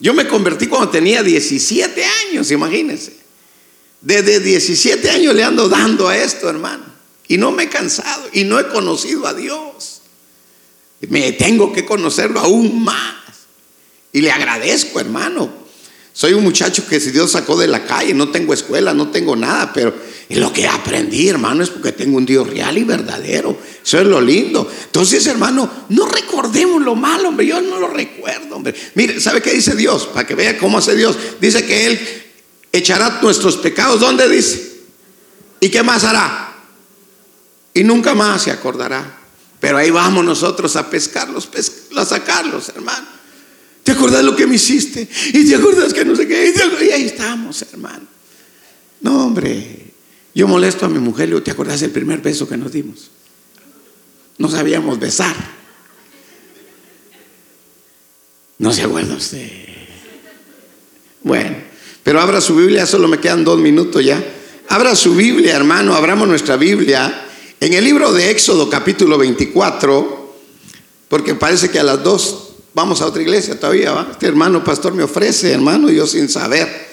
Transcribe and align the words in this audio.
Yo 0.00 0.14
me 0.14 0.28
convertí 0.28 0.66
cuando 0.66 0.90
tenía 0.90 1.22
17 1.22 2.04
años, 2.30 2.50
imagínense. 2.50 3.16
Desde 4.00 4.38
17 4.40 5.10
años 5.10 5.34
le 5.34 5.42
ando 5.42 5.68
dando 5.68 6.08
a 6.08 6.16
esto, 6.16 6.48
hermano. 6.48 6.84
Y 7.26 7.36
no 7.36 7.50
me 7.50 7.64
he 7.64 7.68
cansado 7.68 8.28
y 8.32 8.44
no 8.44 8.58
he 8.58 8.68
conocido 8.68 9.26
a 9.26 9.34
Dios. 9.34 10.02
Me 11.08 11.32
tengo 11.32 11.72
que 11.72 11.84
conocerlo 11.84 12.40
aún 12.40 12.84
más. 12.84 13.14
Y 14.12 14.20
le 14.20 14.30
agradezco, 14.30 15.00
hermano. 15.00 15.52
Soy 16.12 16.32
un 16.32 16.42
muchacho 16.42 16.86
que 16.88 17.00
si 17.00 17.10
Dios 17.10 17.32
sacó 17.32 17.56
de 17.56 17.68
la 17.68 17.84
calle, 17.84 18.14
no 18.14 18.30
tengo 18.30 18.54
escuela, 18.54 18.94
no 18.94 19.10
tengo 19.10 19.36
nada, 19.36 19.72
pero 19.72 19.94
lo 20.36 20.52
que 20.52 20.68
aprendí, 20.68 21.28
hermano, 21.28 21.62
es 21.62 21.70
porque 21.70 21.92
tengo 21.92 22.18
un 22.18 22.26
Dios 22.26 22.46
real 22.48 22.76
y 22.76 22.84
verdadero. 22.84 23.58
Eso 23.82 23.98
es 23.98 24.06
lo 24.06 24.20
lindo. 24.20 24.70
Entonces, 24.84 25.26
hermano, 25.26 25.86
no 25.88 26.06
recordemos 26.06 26.82
lo 26.82 26.94
malo, 26.94 27.28
hombre. 27.28 27.46
Yo 27.46 27.60
no 27.62 27.80
lo 27.80 27.88
recuerdo, 27.88 28.56
hombre. 28.56 28.74
Mire, 28.94 29.20
¿sabe 29.20 29.40
qué 29.40 29.52
dice 29.52 29.74
Dios? 29.74 30.06
Para 30.12 30.26
que 30.26 30.34
vea 30.34 30.58
cómo 30.58 30.78
hace 30.78 30.94
Dios. 30.94 31.16
Dice 31.40 31.64
que 31.64 31.86
Él 31.86 32.00
echará 32.72 33.20
nuestros 33.22 33.56
pecados. 33.56 34.00
¿Dónde 34.00 34.28
dice? 34.28 34.80
¿Y 35.60 35.70
qué 35.70 35.82
más 35.82 36.04
hará? 36.04 36.54
Y 37.72 37.82
nunca 37.82 38.14
más 38.14 38.42
se 38.42 38.50
acordará. 38.50 39.18
Pero 39.60 39.78
ahí 39.78 39.90
vamos 39.90 40.24
nosotros 40.26 40.76
a 40.76 40.90
pescarlos, 40.90 41.48
a 41.96 42.04
sacarlos, 42.04 42.68
hermano. 42.68 43.06
¿Te 43.82 43.92
acuerdas 43.92 44.22
lo 44.22 44.36
que 44.36 44.46
me 44.46 44.56
hiciste? 44.56 45.08
Y 45.32 45.48
te 45.48 45.56
acuerdas 45.56 45.94
que 45.94 46.04
no 46.04 46.14
sé 46.14 46.28
qué. 46.28 46.52
Y 46.82 46.90
ahí 46.90 47.06
estamos, 47.06 47.62
hermano. 47.62 48.06
No, 49.00 49.24
hombre. 49.24 49.77
Yo 50.38 50.46
molesto 50.46 50.86
a 50.86 50.88
mi 50.88 51.00
mujer, 51.00 51.28
le 51.28 51.34
digo, 51.34 51.42
¿te 51.42 51.50
acuerdas 51.50 51.80
del 51.80 51.90
primer 51.90 52.20
beso 52.20 52.48
que 52.48 52.56
nos 52.56 52.70
dimos? 52.70 53.10
No 54.38 54.48
sabíamos 54.48 55.00
besar. 55.00 55.34
No 58.58 58.72
se 58.72 58.82
acuerda 58.82 59.16
usted. 59.16 59.50
Bueno, 61.24 61.56
pero 62.04 62.20
abra 62.20 62.40
su 62.40 62.54
Biblia, 62.54 62.86
solo 62.86 63.08
me 63.08 63.18
quedan 63.18 63.42
dos 63.42 63.58
minutos 63.58 64.04
ya. 64.04 64.24
Abra 64.68 64.94
su 64.94 65.16
Biblia, 65.16 65.56
hermano, 65.56 65.96
abramos 65.96 66.28
nuestra 66.28 66.56
Biblia. 66.56 67.26
En 67.58 67.72
el 67.72 67.82
libro 67.82 68.12
de 68.12 68.30
Éxodo 68.30 68.70
capítulo 68.70 69.18
24, 69.18 70.36
porque 71.08 71.34
parece 71.34 71.68
que 71.68 71.80
a 71.80 71.82
las 71.82 72.04
dos 72.04 72.50
vamos 72.74 73.02
a 73.02 73.06
otra 73.06 73.22
iglesia 73.22 73.58
todavía, 73.58 73.90
¿va? 73.90 74.06
Este 74.12 74.28
hermano 74.28 74.62
pastor 74.62 74.94
me 74.94 75.02
ofrece, 75.02 75.50
hermano, 75.50 75.90
yo 75.90 76.06
sin 76.06 76.28
saber. 76.28 76.87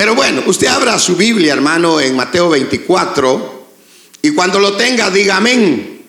Pero 0.00 0.14
bueno, 0.14 0.42
usted 0.46 0.66
abra 0.66 0.98
su 0.98 1.14
Biblia, 1.14 1.52
hermano, 1.52 2.00
en 2.00 2.16
Mateo 2.16 2.48
24, 2.48 3.66
y 4.22 4.30
cuando 4.30 4.58
lo 4.58 4.74
tenga, 4.74 5.10
diga 5.10 5.36
amén. 5.36 6.00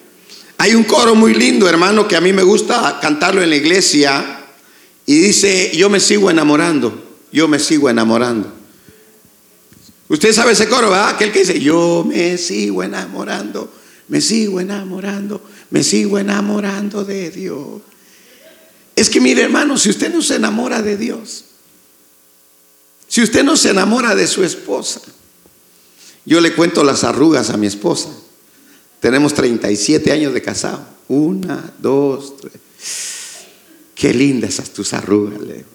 Hay 0.59 0.75
un 0.75 0.86
coro 0.86 1.14
muy 1.14 1.34
lindo, 1.34 1.67
hermano, 1.67 2.08
que 2.08 2.16
a 2.16 2.22
mí 2.22 2.31
me 2.31 2.42
gusta 2.42 3.00
cantarlo 3.02 3.44
en 3.44 3.50
la 3.50 3.58
iglesia, 3.58 4.45
y 5.06 5.19
dice, 5.19 5.75
yo 5.75 5.89
me 5.89 6.00
sigo 6.00 6.31
enamorando, 6.31 7.17
yo 7.34 7.50
me 7.50 7.59
sigo 7.59 7.89
enamorando. 7.89 8.50
Usted 10.08 10.31
sabe 10.31 10.53
ese 10.53 10.69
coro, 10.69 10.89
¿verdad? 10.89 11.09
Aquel 11.09 11.34
que 11.34 11.39
dice, 11.39 11.59
yo 11.59 12.06
me 12.08 12.38
sigo 12.38 12.84
enamorando, 12.84 13.73
me 14.08 14.22
sigo 14.22 14.62
enamorando, 14.62 15.44
me 15.69 15.84
sigo 15.84 16.17
enamorando 16.17 17.03
de 17.03 17.30
Dios. 17.30 17.81
Es 18.95 19.09
que 19.09 19.19
mire, 19.19 19.42
hermano, 19.42 19.78
si 19.78 19.89
usted 19.89 20.14
no 20.14 20.22
se 20.22 20.38
enamora 20.38 20.81
de 20.81 20.95
Dios, 20.95 21.44
si 23.11 23.21
usted 23.21 23.43
no 23.43 23.57
se 23.57 23.71
enamora 23.71 24.15
de 24.15 24.25
su 24.25 24.41
esposa, 24.41 25.01
yo 26.23 26.39
le 26.39 26.55
cuento 26.55 26.81
las 26.85 27.03
arrugas 27.03 27.49
a 27.49 27.57
mi 27.57 27.67
esposa. 27.67 28.07
Tenemos 29.01 29.33
37 29.33 30.13
años 30.13 30.33
de 30.33 30.41
casado. 30.41 30.85
Una, 31.09 31.73
dos, 31.79 32.37
tres. 32.37 32.53
Qué 33.95 34.13
lindas 34.13 34.51
esas 34.51 34.69
tus 34.69 34.93
arrugas, 34.93 35.41
le 35.41 35.55
digo. 35.55 35.67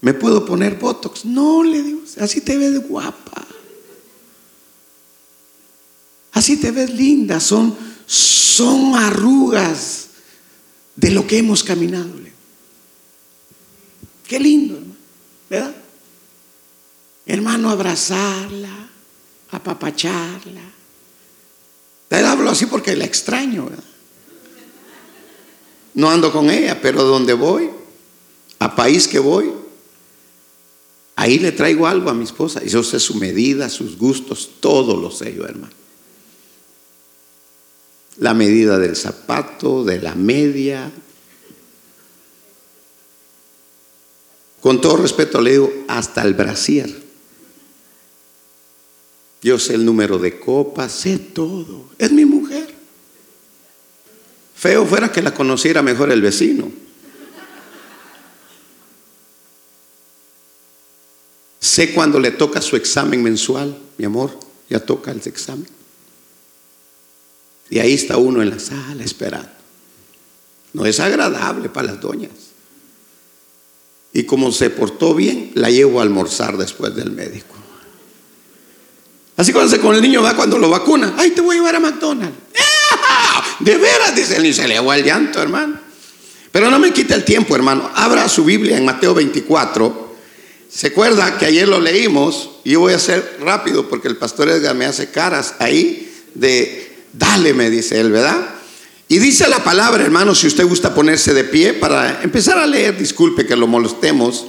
¿Me 0.00 0.12
puedo 0.12 0.44
poner 0.44 0.74
botox? 0.74 1.24
No, 1.24 1.62
le 1.62 1.80
digo. 1.80 2.00
Así 2.18 2.40
te 2.40 2.58
ves 2.58 2.80
guapa. 2.88 3.46
Así 6.32 6.56
te 6.56 6.72
ves 6.72 6.90
linda. 6.90 7.38
Son, 7.38 7.76
son 8.06 8.96
arrugas 8.96 10.08
de 10.96 11.12
lo 11.12 11.28
que 11.28 11.38
hemos 11.38 11.62
caminado. 11.62 12.10
Le 12.18 12.32
Qué 14.26 14.40
lindo, 14.40 14.74
hermano. 14.74 14.96
¿Verdad? 15.48 15.83
Hermano, 17.26 17.70
abrazarla, 17.70 18.88
apapacharla. 19.50 20.60
Te 22.08 22.16
hablo 22.16 22.50
así 22.50 22.66
porque 22.66 22.94
la 22.96 23.04
extraño. 23.04 23.70
No 25.94 26.10
ando 26.10 26.32
con 26.32 26.50
ella, 26.50 26.80
pero 26.80 27.04
donde 27.04 27.32
voy, 27.34 27.70
a 28.58 28.74
país 28.74 29.08
que 29.08 29.18
voy, 29.18 29.52
ahí 31.16 31.38
le 31.38 31.52
traigo 31.52 31.86
algo 31.86 32.10
a 32.10 32.14
mi 32.14 32.24
esposa. 32.24 32.62
Y 32.64 32.68
yo 32.68 32.82
sé 32.82 33.00
su 33.00 33.14
medida, 33.14 33.70
sus 33.70 33.96
gustos, 33.96 34.50
todo 34.60 34.96
lo 34.96 35.10
sé 35.10 35.34
yo, 35.34 35.46
hermano. 35.46 35.72
La 38.18 38.34
medida 38.34 38.78
del 38.78 38.96
zapato, 38.96 39.84
de 39.84 40.00
la 40.00 40.14
media. 40.14 40.90
Con 44.60 44.80
todo 44.80 44.96
respeto 44.96 45.40
le 45.40 45.52
digo, 45.52 45.72
hasta 45.88 46.22
el 46.22 46.34
brasier. 46.34 47.03
Yo 49.44 49.58
sé 49.58 49.74
el 49.74 49.84
número 49.84 50.18
de 50.18 50.40
copas, 50.40 50.90
sé 50.90 51.18
todo. 51.18 51.90
Es 51.98 52.10
mi 52.10 52.24
mujer. 52.24 52.74
Feo 54.56 54.86
fuera 54.86 55.12
que 55.12 55.20
la 55.20 55.34
conociera 55.34 55.82
mejor 55.82 56.10
el 56.10 56.22
vecino. 56.22 56.72
Sé 61.60 61.92
cuando 61.92 62.18
le 62.18 62.30
toca 62.30 62.62
su 62.62 62.74
examen 62.76 63.22
mensual, 63.22 63.78
mi 63.98 64.06
amor, 64.06 64.30
ya 64.70 64.80
toca 64.80 65.10
el 65.10 65.20
examen. 65.22 65.68
Y 67.68 67.80
ahí 67.80 67.92
está 67.92 68.16
uno 68.16 68.40
en 68.40 68.48
la 68.48 68.58
sala 68.58 69.04
esperando. 69.04 69.50
No 70.72 70.86
es 70.86 71.00
agradable 71.00 71.68
para 71.68 71.88
las 71.88 72.00
doñas. 72.00 72.32
Y 74.14 74.24
como 74.24 74.52
se 74.52 74.70
portó 74.70 75.14
bien, 75.14 75.52
la 75.54 75.68
llevo 75.68 76.00
a 76.00 76.02
almorzar 76.02 76.56
después 76.56 76.94
del 76.96 77.10
médico. 77.10 77.63
Así 79.36 79.52
cuando 79.52 79.70
se 79.70 79.80
con 79.80 79.94
el 79.94 80.02
niño 80.02 80.22
va 80.22 80.36
cuando 80.36 80.58
lo 80.58 80.70
vacuna. 80.70 81.14
Ay, 81.16 81.30
te 81.30 81.40
voy 81.40 81.56
a 81.56 81.58
llevar 81.58 81.76
a 81.76 81.80
McDonald's. 81.80 82.36
De 83.60 83.76
veras, 83.76 84.14
dice 84.14 84.36
él, 84.36 84.46
y 84.46 84.52
se 84.52 84.66
le 84.68 84.76
hago 84.76 84.92
el 84.92 85.04
llanto, 85.04 85.40
hermano. 85.40 85.78
Pero 86.52 86.70
no 86.70 86.78
me 86.78 86.92
quita 86.92 87.14
el 87.14 87.24
tiempo, 87.24 87.56
hermano. 87.56 87.90
Abra 87.94 88.28
su 88.28 88.44
Biblia 88.44 88.76
en 88.76 88.84
Mateo 88.84 89.14
24. 89.14 90.14
Se 90.70 90.88
acuerda 90.88 91.38
que 91.38 91.46
ayer 91.46 91.68
lo 91.68 91.80
leímos 91.80 92.50
y 92.64 92.72
yo 92.72 92.80
voy 92.80 92.92
a 92.92 92.96
hacer 92.96 93.38
rápido 93.40 93.88
porque 93.88 94.08
el 94.08 94.16
pastor 94.16 94.48
Edgar 94.48 94.74
me 94.74 94.86
hace 94.86 95.10
caras 95.10 95.54
ahí 95.60 96.12
de, 96.34 96.96
dale, 97.12 97.54
me 97.54 97.70
dice 97.70 98.00
él, 98.00 98.10
¿verdad? 98.10 98.54
Y 99.08 99.18
dice 99.18 99.48
la 99.48 99.62
palabra, 99.62 100.02
hermano, 100.02 100.34
si 100.34 100.46
usted 100.46 100.66
gusta 100.66 100.94
ponerse 100.94 101.34
de 101.34 101.44
pie 101.44 101.74
para 101.74 102.22
empezar 102.22 102.58
a 102.58 102.66
leer, 102.66 102.98
disculpe 102.98 103.46
que 103.46 103.54
lo 103.54 103.66
molestemos, 103.66 104.46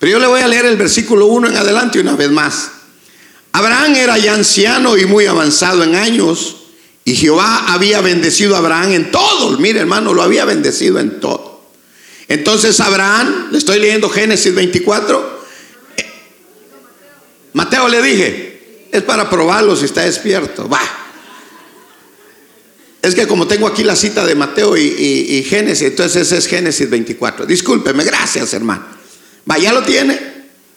pero 0.00 0.12
yo 0.12 0.18
le 0.18 0.26
voy 0.26 0.40
a 0.40 0.48
leer 0.48 0.66
el 0.66 0.76
versículo 0.76 1.26
1 1.26 1.50
en 1.50 1.56
adelante 1.56 2.00
una 2.00 2.16
vez 2.16 2.30
más. 2.30 2.70
Abraham 3.52 3.94
era 3.94 4.18
ya 4.18 4.34
anciano 4.34 4.96
y 4.96 5.04
muy 5.04 5.26
avanzado 5.26 5.84
en 5.84 5.94
años. 5.94 6.56
Y 7.04 7.14
Jehová 7.16 7.66
había 7.68 8.00
bendecido 8.00 8.54
a 8.54 8.58
Abraham 8.58 8.92
en 8.92 9.10
todo. 9.10 9.58
Mire, 9.58 9.80
hermano, 9.80 10.14
lo 10.14 10.22
había 10.22 10.44
bendecido 10.44 10.98
en 10.98 11.20
todo. 11.20 11.52
Entonces 12.28 12.80
Abraham, 12.80 13.48
le 13.50 13.58
estoy 13.58 13.78
leyendo 13.78 14.08
Génesis 14.08 14.54
24. 14.54 15.42
Mateo 17.52 17.88
le 17.88 18.00
dije, 18.02 18.88
es 18.90 19.02
para 19.02 19.28
probarlo 19.28 19.76
si 19.76 19.84
está 19.84 20.02
despierto. 20.02 20.68
Va. 20.68 20.80
Es 23.02 23.14
que 23.14 23.26
como 23.26 23.48
tengo 23.48 23.66
aquí 23.66 23.82
la 23.82 23.96
cita 23.96 24.24
de 24.24 24.34
Mateo 24.34 24.76
y, 24.76 25.44
Génesis, 25.48 25.88
entonces 25.88 26.22
ese 26.22 26.38
es 26.38 26.46
Génesis 26.46 26.88
24. 26.88 27.44
Discúlpeme, 27.46 28.04
gracias 28.04 28.54
hermano. 28.54 28.84
Va, 29.50 29.58
ya 29.58 29.72
lo 29.72 29.82
tiene. 29.82 30.18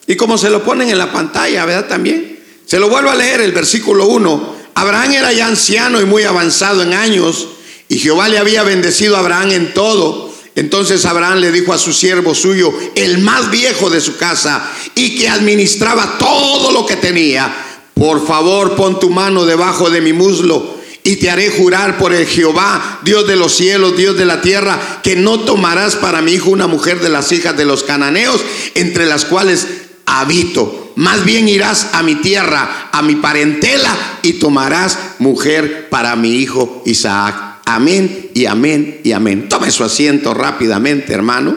Y 0.08 0.16
como 0.16 0.36
se 0.36 0.50
lo 0.50 0.64
ponen 0.64 0.90
en 0.90 0.98
la 0.98 1.12
pantalla, 1.12 1.64
¿verdad? 1.64 1.86
También. 1.86 2.35
Se 2.66 2.80
lo 2.80 2.88
vuelvo 2.88 3.10
a 3.10 3.14
leer 3.14 3.40
el 3.42 3.52
versículo 3.52 4.06
1. 4.06 4.56
Abraham 4.74 5.12
era 5.12 5.32
ya 5.32 5.46
anciano 5.46 6.00
y 6.00 6.04
muy 6.04 6.24
avanzado 6.24 6.82
en 6.82 6.94
años, 6.94 7.46
y 7.88 7.98
Jehová 7.98 8.28
le 8.28 8.38
había 8.38 8.64
bendecido 8.64 9.16
a 9.16 9.20
Abraham 9.20 9.52
en 9.52 9.72
todo. 9.72 10.34
Entonces 10.56 11.04
Abraham 11.04 11.38
le 11.38 11.52
dijo 11.52 11.72
a 11.72 11.78
su 11.78 11.92
siervo 11.92 12.34
suyo, 12.34 12.74
el 12.96 13.18
más 13.18 13.52
viejo 13.52 13.88
de 13.88 14.00
su 14.00 14.16
casa, 14.16 14.68
y 14.96 15.16
que 15.16 15.28
administraba 15.28 16.18
todo 16.18 16.72
lo 16.72 16.84
que 16.84 16.96
tenía, 16.96 17.54
por 17.94 18.26
favor 18.26 18.74
pon 18.74 18.98
tu 18.98 19.10
mano 19.10 19.44
debajo 19.44 19.88
de 19.88 20.00
mi 20.00 20.12
muslo, 20.12 20.74
y 21.04 21.16
te 21.16 21.30
haré 21.30 21.50
jurar 21.50 21.98
por 21.98 22.12
el 22.12 22.26
Jehová, 22.26 22.98
Dios 23.04 23.28
de 23.28 23.36
los 23.36 23.54
cielos, 23.54 23.96
Dios 23.96 24.16
de 24.16 24.24
la 24.24 24.40
tierra, 24.40 25.00
que 25.04 25.14
no 25.14 25.38
tomarás 25.38 25.94
para 25.94 26.20
mi 26.20 26.32
hijo 26.32 26.50
una 26.50 26.66
mujer 26.66 26.98
de 27.00 27.10
las 27.10 27.30
hijas 27.30 27.56
de 27.56 27.64
los 27.64 27.84
cananeos, 27.84 28.40
entre 28.74 29.06
las 29.06 29.24
cuales 29.24 29.68
habito 30.04 30.85
más 30.96 31.24
bien 31.24 31.48
irás 31.48 31.88
a 31.92 32.02
mi 32.02 32.16
tierra, 32.16 32.88
a 32.92 33.02
mi 33.02 33.16
parentela, 33.16 34.18
y 34.22 34.34
tomarás 34.34 34.98
mujer 35.18 35.88
para 35.88 36.16
mi 36.16 36.36
hijo 36.36 36.82
Isaac. 36.84 37.60
Amén 37.64 38.30
y 38.34 38.46
amén 38.46 39.00
y 39.04 39.12
amén. 39.12 39.48
Tome 39.48 39.70
su 39.70 39.84
asiento 39.84 40.34
rápidamente, 40.34 41.12
hermano. 41.12 41.56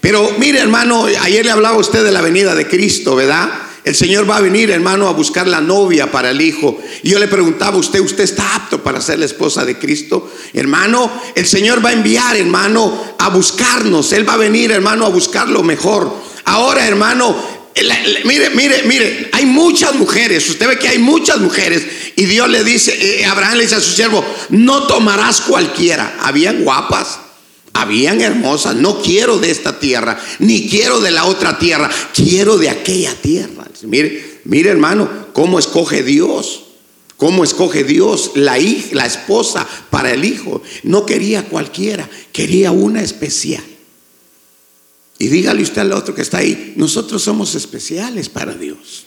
Pero 0.00 0.30
mire, 0.38 0.60
hermano, 0.60 1.06
ayer 1.22 1.44
le 1.44 1.50
hablaba 1.50 1.76
usted 1.76 2.04
de 2.04 2.12
la 2.12 2.20
venida 2.20 2.54
de 2.54 2.68
Cristo, 2.68 3.16
¿verdad? 3.16 3.50
El 3.84 3.94
Señor 3.94 4.28
va 4.28 4.36
a 4.36 4.40
venir, 4.42 4.70
hermano, 4.70 5.08
a 5.08 5.12
buscar 5.12 5.48
la 5.48 5.60
novia 5.60 6.10
para 6.10 6.30
el 6.30 6.40
Hijo. 6.40 6.78
Y 7.02 7.10
yo 7.10 7.18
le 7.18 7.26
preguntaba 7.26 7.76
a 7.76 7.80
usted, 7.80 8.00
¿usted 8.00 8.24
está 8.24 8.56
apto 8.56 8.82
para 8.82 9.00
ser 9.00 9.18
la 9.18 9.24
esposa 9.24 9.64
de 9.64 9.78
Cristo? 9.78 10.30
Hermano, 10.52 11.10
el 11.34 11.46
Señor 11.46 11.84
va 11.84 11.88
a 11.90 11.94
enviar, 11.94 12.36
hermano, 12.36 13.14
a 13.18 13.30
buscarnos. 13.30 14.12
Él 14.12 14.28
va 14.28 14.34
a 14.34 14.38
venir, 14.38 14.70
hermano, 14.72 15.06
a 15.06 15.08
buscar 15.08 15.48
lo 15.48 15.62
mejor. 15.62 16.14
Ahora, 16.44 16.86
hermano, 16.86 17.34
mire, 18.24 18.50
mire, 18.50 18.82
mire, 18.84 19.30
hay 19.32 19.46
muchas 19.46 19.94
mujeres. 19.94 20.48
Usted 20.48 20.68
ve 20.68 20.78
que 20.78 20.88
hay 20.88 20.98
muchas 20.98 21.38
mujeres. 21.38 21.82
Y 22.16 22.24
Dios 22.24 22.48
le 22.48 22.64
dice, 22.64 23.20
eh, 23.20 23.24
Abraham 23.24 23.58
le 23.58 23.62
dice 23.64 23.76
a 23.76 23.80
su 23.80 23.92
siervo, 23.92 24.24
no 24.50 24.86
tomarás 24.86 25.40
cualquiera. 25.42 26.18
Habían 26.22 26.64
guapas. 26.64 27.20
Habían 27.74 28.20
hermosas, 28.20 28.74
no 28.74 29.00
quiero 29.02 29.38
de 29.38 29.52
esta 29.52 29.78
tierra, 29.78 30.18
ni 30.40 30.68
quiero 30.68 31.00
de 31.00 31.12
la 31.12 31.26
otra 31.26 31.60
tierra, 31.60 31.88
quiero 32.12 32.58
de 32.58 32.70
aquella 32.70 33.14
tierra. 33.14 33.68
Mire, 33.82 34.40
mire 34.44 34.70
hermano, 34.70 35.08
cómo 35.32 35.60
escoge 35.60 36.02
Dios, 36.02 36.64
cómo 37.16 37.44
escoge 37.44 37.84
Dios 37.84 38.32
la 38.34 38.58
hija, 38.58 38.88
la 38.92 39.06
esposa 39.06 39.64
para 39.90 40.12
el 40.12 40.24
hijo. 40.24 40.60
No 40.82 41.06
quería 41.06 41.44
cualquiera, 41.44 42.08
quería 42.32 42.72
una 42.72 43.00
especial. 43.00 43.62
Y 45.18 45.28
dígale 45.28 45.62
usted 45.62 45.82
al 45.82 45.92
otro 45.92 46.14
que 46.14 46.22
está 46.22 46.38
ahí, 46.38 46.74
nosotros 46.76 47.22
somos 47.22 47.54
especiales 47.54 48.28
para 48.28 48.54
Dios. 48.54 49.06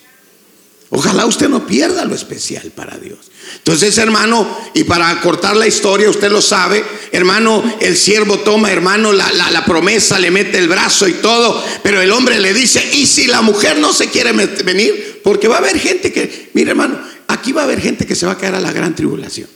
Ojalá 0.93 1.25
usted 1.25 1.47
no 1.47 1.65
pierda 1.65 2.03
lo 2.03 2.13
especial 2.13 2.69
para 2.75 2.97
Dios. 2.97 3.19
Entonces, 3.55 3.97
hermano, 3.97 4.45
y 4.73 4.83
para 4.83 5.21
cortar 5.21 5.55
la 5.55 5.65
historia, 5.65 6.09
usted 6.09 6.29
lo 6.29 6.41
sabe, 6.41 6.83
hermano, 7.13 7.63
el 7.79 7.95
siervo 7.95 8.39
toma, 8.39 8.73
hermano, 8.73 9.13
la, 9.13 9.63
promesa, 9.65 10.19
le 10.19 10.31
mete 10.31 10.57
el 10.57 10.67
brazo 10.67 11.07
y 11.07 11.13
todo, 11.13 11.63
pero 11.81 12.01
el 12.01 12.11
hombre 12.11 12.41
le 12.41 12.53
dice, 12.53 12.83
¿y 12.93 13.05
si 13.05 13.27
la 13.27 13.41
mujer 13.41 13.79
no 13.79 13.93
se 13.93 14.09
quiere 14.09 14.33
venir? 14.33 15.21
Porque 15.23 15.47
va 15.47 15.55
a 15.55 15.59
haber 15.59 15.79
gente 15.79 16.11
que, 16.11 16.49
mire 16.53 16.71
hermano, 16.71 16.99
aquí 17.27 17.53
va 17.53 17.61
a 17.61 17.65
haber 17.65 17.79
gente 17.79 18.05
que 18.05 18.15
se 18.15 18.25
va 18.25 18.33
a 18.33 18.37
caer 18.37 18.55
a 18.55 18.59
la 18.59 18.73
gran 18.73 18.93
tribulación. 18.93 19.47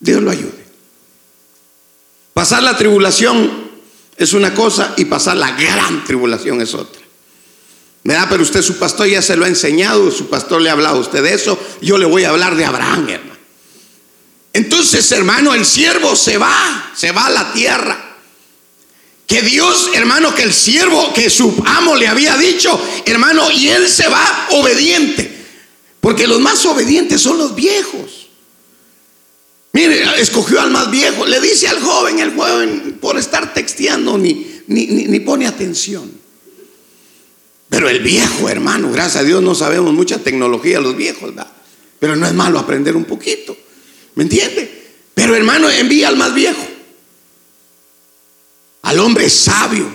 Dios 0.00 0.20
lo 0.20 0.32
ayude. 0.32 0.64
Pasar 2.34 2.64
la 2.64 2.76
tribulación 2.76 3.61
es 4.16 4.32
una 4.32 4.54
cosa 4.54 4.94
y 4.96 5.04
pasar 5.04 5.36
la 5.36 5.52
gran 5.52 6.04
tribulación 6.04 6.60
es 6.60 6.74
otra. 6.74 7.02
¿Verdad? 8.04 8.26
Pero 8.30 8.42
usted, 8.42 8.62
su 8.62 8.78
pastor 8.78 9.06
ya 9.06 9.22
se 9.22 9.36
lo 9.36 9.44
ha 9.44 9.48
enseñado, 9.48 10.10
su 10.10 10.28
pastor 10.28 10.60
le 10.60 10.70
ha 10.70 10.72
hablado 10.72 10.96
a 10.96 11.00
usted 11.00 11.22
de 11.22 11.34
eso. 11.34 11.58
Yo 11.80 11.98
le 11.98 12.06
voy 12.06 12.24
a 12.24 12.30
hablar 12.30 12.56
de 12.56 12.64
Abraham, 12.64 13.08
hermano. 13.08 13.32
Entonces, 14.52 15.10
hermano, 15.12 15.54
el 15.54 15.64
siervo 15.64 16.14
se 16.14 16.36
va, 16.36 16.92
se 16.94 17.12
va 17.12 17.26
a 17.26 17.30
la 17.30 17.52
tierra. 17.52 18.16
Que 19.26 19.40
Dios, 19.40 19.90
hermano, 19.94 20.34
que 20.34 20.42
el 20.42 20.52
siervo, 20.52 21.12
que 21.14 21.30
su 21.30 21.62
amo 21.64 21.96
le 21.96 22.06
había 22.06 22.36
dicho, 22.36 22.78
hermano, 23.06 23.50
y 23.50 23.68
él 23.68 23.88
se 23.88 24.08
va 24.08 24.48
obediente. 24.50 25.46
Porque 26.00 26.26
los 26.26 26.40
más 26.40 26.66
obedientes 26.66 27.20
son 27.20 27.38
los 27.38 27.54
viejos. 27.54 28.28
Mire, 29.72 30.20
escogió 30.20 30.60
al 30.60 30.70
más 30.70 30.90
viejo. 30.90 31.24
Le 31.24 31.40
dice 31.40 31.68
al 31.68 31.80
joven, 31.80 32.18
el 32.18 32.34
joven, 32.34 32.91
por 33.02 33.18
estar 33.18 33.52
texteando, 33.52 34.16
ni, 34.16 34.62
ni, 34.68 34.86
ni 34.86 35.20
pone 35.20 35.46
atención. 35.46 36.10
Pero 37.68 37.88
el 37.88 37.98
viejo, 37.98 38.48
hermano, 38.48 38.92
gracias 38.92 39.16
a 39.16 39.24
Dios 39.24 39.42
no 39.42 39.56
sabemos 39.56 39.92
mucha 39.92 40.18
tecnología 40.18 40.80
los 40.80 40.96
viejos, 40.96 41.34
¿verdad? 41.34 41.50
Pero 41.98 42.14
no 42.14 42.26
es 42.26 42.32
malo 42.32 42.60
aprender 42.60 42.94
un 42.96 43.04
poquito. 43.04 43.56
¿Me 44.14 44.22
entiende? 44.22 44.92
Pero 45.14 45.34
hermano, 45.34 45.68
envía 45.68 46.08
al 46.08 46.16
más 46.16 46.32
viejo. 46.32 46.64
Al 48.82 49.00
hombre 49.00 49.28
sabio. 49.28 49.86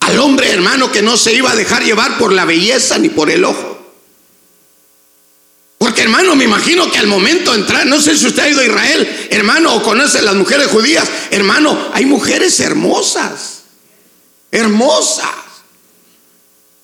Al 0.00 0.18
hombre, 0.18 0.50
hermano, 0.50 0.90
que 0.90 1.02
no 1.02 1.18
se 1.18 1.34
iba 1.34 1.50
a 1.50 1.56
dejar 1.56 1.84
llevar 1.84 2.16
por 2.16 2.32
la 2.32 2.46
belleza 2.46 2.98
ni 2.98 3.10
por 3.10 3.30
el 3.30 3.44
ojo. 3.44 3.75
Hermano, 6.06 6.36
me 6.36 6.44
imagino 6.44 6.88
que 6.88 6.98
al 6.98 7.08
momento 7.08 7.50
de 7.50 7.58
entrar, 7.58 7.84
no 7.84 8.00
sé 8.00 8.16
si 8.16 8.28
usted 8.28 8.44
ha 8.44 8.48
ido 8.48 8.60
a 8.60 8.64
Israel, 8.64 9.26
hermano, 9.28 9.74
o 9.74 9.82
conoce 9.82 10.22
las 10.22 10.36
mujeres 10.36 10.68
judías, 10.68 11.04
hermano, 11.32 11.90
hay 11.92 12.06
mujeres 12.06 12.60
hermosas. 12.60 13.64
Hermosas. 14.52 15.26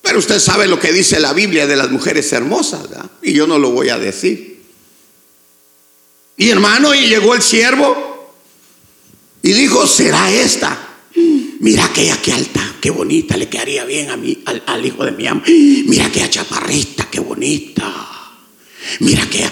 Pero 0.01 0.19
usted 0.19 0.41
sabe 0.41 0.67
lo 0.67 0.77
que 0.77 0.91
dice 0.91 1.21
la 1.21 1.31
Biblia 1.31 1.65
de 1.65 1.77
las 1.77 1.89
mujeres 1.89 2.33
hermosas, 2.33 2.89
¿verdad? 2.89 3.09
Y 3.21 3.31
yo 3.31 3.47
no 3.47 3.57
lo 3.59 3.71
voy 3.71 3.87
a 3.87 3.97
decir. 3.97 4.61
Y 6.35 6.49
hermano, 6.49 6.93
y 6.93 7.07
llegó 7.07 7.33
el 7.33 7.41
siervo 7.41 8.35
y 9.41 9.53
dijo, 9.53 9.87
será 9.87 10.29
esta. 10.33 10.77
Mira 11.61 11.85
aquella 11.85 12.21
que 12.21 12.33
alta, 12.33 12.75
qué 12.81 12.89
bonita, 12.89 13.37
le 13.37 13.47
quedaría 13.47 13.85
bien 13.85 14.09
a 14.09 14.17
mí, 14.17 14.43
al, 14.65 14.85
hijo 14.85 15.05
de 15.05 15.13
mi 15.13 15.27
amo. 15.27 15.43
Mira 15.47 16.07
aquella 16.07 16.29
chaparrita, 16.29 17.07
qué 17.09 17.21
bonita. 17.21 18.12
Mira 18.99 19.23
aquella, 19.23 19.51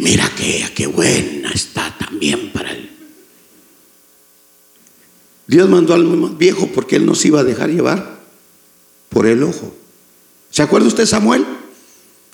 mira 0.00 0.30
qué 0.74 0.86
buena 0.86 1.50
está 1.52 1.94
también 1.98 2.52
para 2.52 2.72
él. 2.72 2.90
Dios 5.46 5.68
mandó 5.68 5.94
al 5.94 6.04
viejo 6.36 6.68
porque 6.74 6.96
él 6.96 7.06
no 7.06 7.14
se 7.14 7.28
iba 7.28 7.40
a 7.40 7.44
dejar 7.44 7.70
llevar 7.70 8.20
por 9.08 9.26
el 9.26 9.42
ojo. 9.42 9.74
¿Se 10.50 10.62
acuerda 10.62 10.88
usted 10.88 11.06
Samuel? 11.06 11.44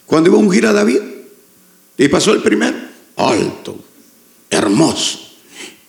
Cuando 0.06 0.30
iba 0.30 0.38
a 0.38 0.42
ungir 0.42 0.66
a 0.66 0.72
David. 0.72 1.00
Y 1.98 2.08
pasó 2.08 2.32
el 2.32 2.42
primer. 2.42 2.90
Alto, 3.16 3.78
hermoso. 4.48 5.18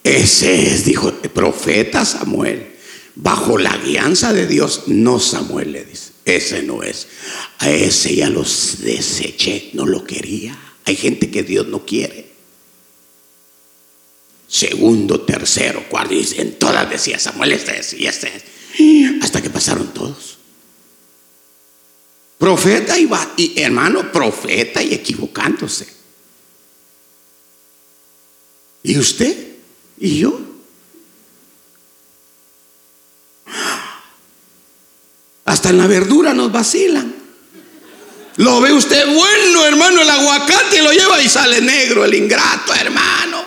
Ese 0.04 0.74
es, 0.74 0.84
dijo 0.84 1.14
el 1.24 1.30
profeta 1.30 2.04
Samuel. 2.04 2.76
Bajo 3.16 3.58
la 3.58 3.78
guianza 3.78 4.34
de 4.34 4.48
Dios. 4.48 4.84
No 4.88 5.20
Samuel 5.20 5.72
le 5.72 5.86
dice. 5.86 6.11
Ese 6.26 6.62
no 6.64 6.84
es. 6.84 7.08
A 7.60 7.70
ese 7.70 8.16
ya 8.16 8.30
los 8.30 8.82
deseché. 8.82 9.72
No 9.74 9.86
lo 9.86 10.04
quería. 10.04 10.58
Hay 10.86 10.96
gente 10.96 11.32
que 11.32 11.44
Dios 11.44 11.68
no 11.68 11.86
quiere. 11.86 12.32
Segundo, 14.48 15.22
tercero, 15.22 15.88
cuarto. 15.90 16.14
Y 16.14 16.28
en 16.38 16.60
todas 16.60 16.90
decía 16.90 17.18
Samuel, 17.20 17.54
este 17.54 17.80
es 17.80 17.94
y 17.94 18.06
este 18.06 18.32
es. 18.36 19.24
Hasta 19.24 19.42
que 19.42 19.50
pasaron 19.50 19.94
todos. 19.94 20.38
Profeta 22.38 22.98
y, 23.00 23.10
y 23.38 23.62
hermano, 23.62 24.12
profeta 24.12 24.82
y 24.82 24.94
equivocándose. 24.94 25.88
¿Y 28.84 28.98
usted? 28.98 29.56
¿Y 30.00 30.20
yo? 30.20 30.51
En 35.72 35.78
la 35.78 35.88
verdura 35.88 36.34
nos 36.34 36.52
vacilan. 36.52 37.22
Lo 38.38 38.62
ve 38.62 38.72
usted 38.72 39.06
bueno, 39.14 39.66
hermano, 39.66 40.02
el 40.02 40.10
aguacate 40.10 40.82
lo 40.82 40.92
lleva 40.92 41.22
y 41.22 41.28
sale 41.28 41.60
negro, 41.62 42.06
el 42.06 42.14
ingrato, 42.14 42.74
hermano. 42.74 43.44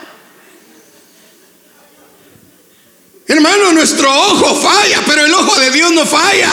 Hermano, 3.27 3.73
nuestro 3.73 4.13
ojo 4.13 4.55
falla, 4.61 5.03
pero 5.07 5.25
el 5.25 5.33
ojo 5.33 5.59
de 5.59 5.71
Dios 5.71 5.93
no 5.93 6.05
falla. 6.05 6.53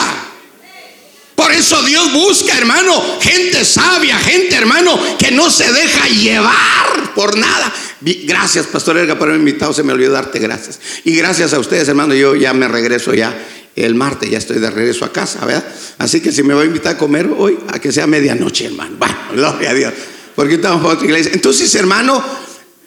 Por 1.34 1.52
eso 1.52 1.82
Dios 1.82 2.12
busca, 2.12 2.56
hermano, 2.56 3.18
gente 3.20 3.64
sabia, 3.64 4.18
gente, 4.18 4.54
hermano, 4.54 4.98
que 5.18 5.30
no 5.30 5.50
se 5.50 5.70
deja 5.72 6.08
llevar 6.08 7.14
por 7.14 7.36
nada. 7.36 7.72
Gracias, 8.00 8.66
Pastor 8.66 8.96
Erga, 8.96 9.18
por 9.18 9.28
haberme 9.28 9.50
invitado. 9.50 9.72
Se 9.72 9.82
me 9.82 9.92
olvidó 9.92 10.12
darte 10.12 10.38
gracias. 10.38 10.80
Y 11.04 11.14
gracias 11.16 11.52
a 11.52 11.58
ustedes, 11.58 11.88
hermano. 11.88 12.14
Yo 12.14 12.34
ya 12.34 12.52
me 12.54 12.68
regreso 12.68 13.14
ya 13.14 13.34
el 13.76 13.94
martes, 13.94 14.30
ya 14.30 14.38
estoy 14.38 14.58
de 14.58 14.70
regreso 14.70 15.04
a 15.04 15.12
casa, 15.12 15.44
¿verdad? 15.44 15.64
Así 15.98 16.20
que 16.20 16.32
si 16.32 16.42
me 16.42 16.54
va 16.54 16.62
a 16.62 16.64
invitar 16.64 16.94
a 16.94 16.98
comer 16.98 17.30
hoy, 17.36 17.58
a 17.68 17.78
que 17.78 17.92
sea 17.92 18.06
medianoche, 18.06 18.66
hermano. 18.66 18.96
Bueno, 18.98 19.14
gloria 19.34 19.70
a 19.70 19.74
Dios. 19.74 19.92
Porque 20.34 20.54
estamos 20.54 20.82
para 20.82 20.94
otra 20.94 21.06
iglesia. 21.06 21.32
Entonces, 21.34 21.74
hermano, 21.74 22.22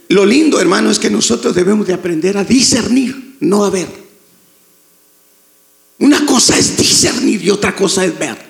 lo 0.10 0.26
lindo, 0.26 0.60
hermano, 0.60 0.92
es 0.92 1.00
que 1.00 1.10
nosotros 1.10 1.56
debemos 1.56 1.88
de 1.88 1.94
aprender 1.94 2.38
a 2.38 2.44
discernir, 2.44 3.38
no 3.40 3.66
a 3.66 3.70
ver. 3.70 3.88
Una 6.00 6.26
cosa 6.26 6.58
es 6.58 6.78
discernir 6.78 7.44
y 7.44 7.50
otra 7.50 7.76
cosa 7.76 8.06
es 8.06 8.18
ver. 8.18 8.45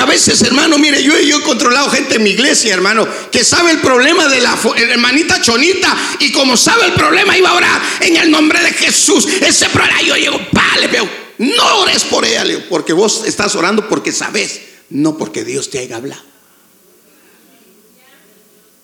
A 0.00 0.06
veces, 0.06 0.40
hermano, 0.40 0.78
mire, 0.78 1.02
yo, 1.02 1.14
he 1.14 1.42
controlado 1.42 1.90
gente 1.90 2.14
en 2.14 2.22
mi 2.22 2.30
iglesia, 2.30 2.72
hermano, 2.72 3.06
que 3.30 3.44
sabe 3.44 3.72
el 3.72 3.80
problema 3.80 4.28
de 4.28 4.40
la 4.40 4.58
hermanita 4.78 5.42
Chonita 5.42 5.94
y 6.20 6.32
como 6.32 6.56
sabe 6.56 6.86
el 6.86 6.94
problema 6.94 7.36
iba 7.36 7.50
a 7.50 7.54
orar 7.54 7.82
en 8.00 8.16
el 8.16 8.30
nombre 8.30 8.62
de 8.62 8.72
Jesús. 8.72 9.28
Ese 9.42 9.68
problema, 9.68 10.00
yo 10.00 10.16
llego, 10.16 10.38
pa, 10.52 10.78
le 10.80 10.86
veo, 10.86 11.06
no 11.36 11.80
ores 11.80 12.04
por 12.04 12.24
ella, 12.24 12.44
porque 12.70 12.94
vos 12.94 13.24
estás 13.26 13.54
orando 13.56 13.90
porque 13.90 14.10
sabes, 14.10 14.62
no 14.88 15.18
porque 15.18 15.44
Dios 15.44 15.68
te 15.68 15.80
haya 15.80 15.96
hablado. 15.96 16.22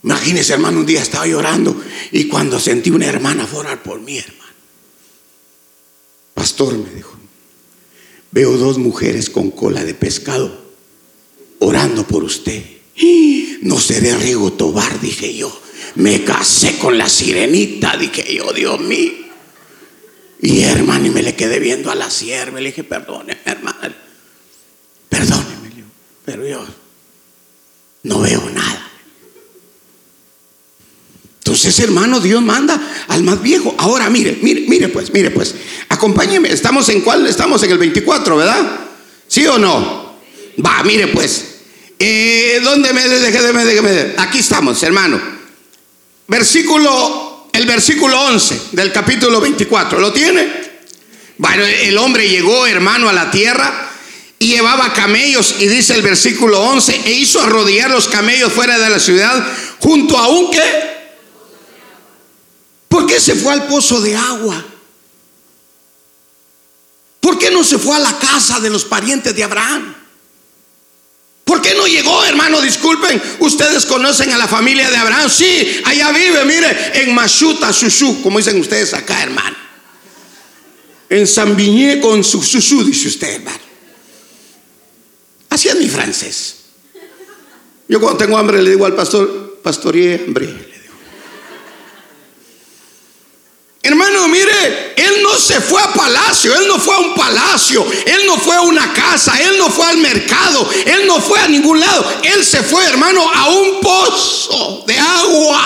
Imagínese, 0.02 0.52
hermano, 0.52 0.80
un 0.80 0.87
día 0.87 1.00
estaba 1.00 1.26
llorando 1.26 1.82
y 2.12 2.28
cuando 2.28 2.61
sentí 2.61 2.90
una 2.90 3.06
hermana 3.06 3.49
orar 3.54 3.82
por 3.82 4.00
mí, 4.00 4.18
hermano. 4.18 4.52
Pastor, 6.35 6.76
me 6.76 6.90
dijo, 6.90 7.16
veo 8.32 8.58
dos 8.58 8.76
mujeres 8.76 9.30
con 9.30 9.50
cola 9.50 9.82
de 9.82 9.94
pescado 9.94 10.65
orando 11.60 12.06
por 12.06 12.25
usted. 12.25 12.62
No 13.62 13.80
seré 13.80 14.16
Rigo 14.16 14.52
Tobar, 14.52 15.00
dije 15.00 15.34
yo. 15.34 15.62
Me 15.96 16.25
casé 16.25 16.78
con 16.78 16.96
la 16.96 17.08
sirenita, 17.08 17.96
dije 17.96 18.34
yo, 18.34 18.52
Dios 18.52 18.80
mío. 18.80 19.12
Y 20.40 20.62
hermano, 20.62 21.06
y 21.06 21.10
me 21.10 21.22
le 21.22 21.34
quedé 21.34 21.58
viendo 21.58 21.90
a 21.90 21.94
la 21.94 22.10
sierva. 22.10 22.60
Le 22.60 22.68
dije, 22.68 22.84
perdóneme, 22.84 23.40
hermano. 23.44 23.94
Perdóneme, 25.08 25.84
pero 26.25 26.46
yo 26.46 26.64
no 28.02 28.20
veo 28.20 28.48
nada. 28.50 28.90
Entonces, 31.38 31.78
hermano, 31.80 32.20
Dios 32.20 32.42
manda 32.42 32.80
al 33.08 33.22
más 33.22 33.40
viejo. 33.40 33.75
Ahora, 33.78 34.10
mire, 34.10 34.38
mire, 34.42 34.66
mire 34.68 34.88
pues, 34.88 35.12
mire 35.12 35.30
pues. 35.30 35.54
Acompáñeme. 35.88 36.52
Estamos 36.52 36.88
en 36.88 37.00
cuál? 37.00 37.26
Estamos 37.26 37.62
en 37.62 37.70
el 37.70 37.78
24, 37.78 38.36
¿verdad? 38.36 38.80
¿Sí 39.28 39.46
o 39.46 39.58
no? 39.58 40.05
Va, 40.64 40.82
mire 40.84 41.08
pues. 41.08 41.44
Eh, 41.98 42.60
¿Dónde 42.62 42.92
me 42.92 43.08
déjeme, 43.08 44.14
Aquí 44.18 44.38
estamos, 44.38 44.82
hermano. 44.82 45.20
Versículo, 46.28 47.48
el 47.52 47.66
versículo 47.66 48.20
11 48.20 48.60
del 48.72 48.92
capítulo 48.92 49.40
24. 49.40 49.98
¿Lo 49.98 50.12
tiene? 50.12 50.66
Bueno, 51.38 51.64
el 51.64 51.96
hombre 51.98 52.28
llegó, 52.28 52.66
hermano, 52.66 53.08
a 53.08 53.12
la 53.12 53.30
tierra 53.30 53.90
y 54.38 54.48
llevaba 54.48 54.92
camellos. 54.92 55.56
Y 55.58 55.66
dice 55.68 55.94
el 55.94 56.02
versículo 56.02 56.60
11, 56.60 57.02
e 57.04 57.12
hizo 57.12 57.40
arrodillar 57.42 57.90
los 57.90 58.08
camellos 58.08 58.52
fuera 58.52 58.78
de 58.78 58.90
la 58.90 58.98
ciudad 58.98 59.46
junto 59.80 60.18
a 60.18 60.28
un 60.28 60.50
que 60.50 60.86
¿Por 62.96 63.06
qué 63.06 63.20
se 63.20 63.34
fue 63.34 63.52
al 63.52 63.66
pozo 63.66 64.00
de 64.00 64.16
agua? 64.16 64.64
¿Por 67.20 67.38
qué 67.38 67.50
no 67.50 67.62
se 67.62 67.78
fue 67.78 67.94
a 67.94 67.98
la 67.98 68.18
casa 68.18 68.58
de 68.58 68.70
los 68.70 68.86
parientes 68.86 69.34
de 69.36 69.44
Abraham? 69.44 69.94
¿Por 71.46 71.62
qué 71.62 71.76
no 71.76 71.86
llegó, 71.86 72.24
hermano? 72.24 72.60
Disculpen, 72.60 73.22
ustedes 73.38 73.86
conocen 73.86 74.32
a 74.32 74.36
la 74.36 74.48
familia 74.48 74.90
de 74.90 74.96
Abraham. 74.96 75.30
Sí, 75.30 75.80
allá 75.84 76.10
vive, 76.10 76.44
mire, 76.44 77.00
en 77.00 77.14
Machuta, 77.14 77.72
Susú, 77.72 78.20
como 78.20 78.38
dicen 78.38 78.58
ustedes 78.58 78.92
acá, 78.92 79.22
hermano. 79.22 79.56
En 81.08 81.24
San 81.24 81.54
Viñé 81.54 82.00
con 82.00 82.24
su 82.24 82.42
Susú, 82.42 82.82
dice 82.82 83.06
usted, 83.06 83.34
hermano. 83.34 83.60
Así 85.48 85.68
es 85.68 85.76
mi 85.76 85.88
francés. 85.88 86.56
Yo 87.86 88.00
cuando 88.00 88.18
tengo 88.18 88.36
hambre 88.36 88.60
le 88.60 88.70
digo 88.70 88.84
al 88.84 88.96
pastor, 88.96 89.60
pastorie 89.62 90.24
hambre. 90.26 90.65
Hermano, 93.86 94.26
mire, 94.26 94.94
él 94.96 95.22
no 95.22 95.38
se 95.38 95.60
fue 95.60 95.80
a 95.80 95.92
palacio, 95.92 96.52
él 96.56 96.66
no 96.66 96.76
fue 96.76 96.92
a 96.92 96.98
un 96.98 97.14
palacio, 97.14 97.86
él 98.04 98.26
no 98.26 98.36
fue 98.36 98.56
a 98.56 98.62
una 98.62 98.92
casa, 98.92 99.40
él 99.40 99.56
no 99.58 99.70
fue 99.70 99.86
al 99.86 99.98
mercado, 99.98 100.68
él 100.84 101.06
no 101.06 101.20
fue 101.20 101.38
a 101.38 101.46
ningún 101.46 101.78
lado, 101.78 102.04
él 102.24 102.44
se 102.44 102.64
fue, 102.64 102.84
hermano, 102.84 103.30
a 103.32 103.48
un 103.48 103.80
pozo 103.80 104.82
de 104.88 104.98
agua. 104.98 105.62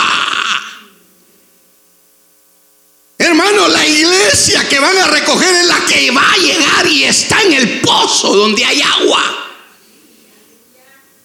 Hermano, 3.17 3.69
la 3.69 3.87
iglesia 3.87 4.69
que 4.69 4.79
van 4.79 4.99
a 4.99 5.07
recoger 5.07 5.55
es 5.55 5.65
la 5.65 5.87
que 5.87 6.11
va 6.11 6.31
a 6.31 6.37
llegar 6.37 6.87
y 6.89 7.05
está 7.05 7.41
en 7.41 7.55
el 7.55 7.81
pozo 7.81 8.37
donde 8.37 8.63
hay 8.63 8.83
agua. 8.83 9.49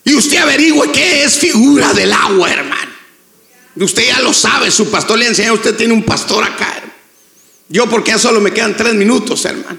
Y 0.02 0.14
usted 0.14 0.38
averigüe 0.38 0.90
qué 0.92 1.24
es 1.24 1.36
figura 1.36 1.92
del 1.92 2.14
agua, 2.14 2.50
hermano. 2.50 2.75
Usted 3.78 4.06
ya 4.06 4.20
lo 4.20 4.32
sabe, 4.32 4.70
su 4.70 4.90
pastor 4.90 5.18
le 5.18 5.26
enseña, 5.26 5.52
usted 5.52 5.76
tiene 5.76 5.92
un 5.92 6.02
pastor 6.02 6.42
acá. 6.42 6.82
Yo 7.68 7.88
porque 7.88 8.12
ya 8.12 8.18
solo 8.18 8.40
me 8.40 8.52
quedan 8.52 8.76
tres 8.76 8.94
minutos, 8.94 9.44
hermano. 9.44 9.78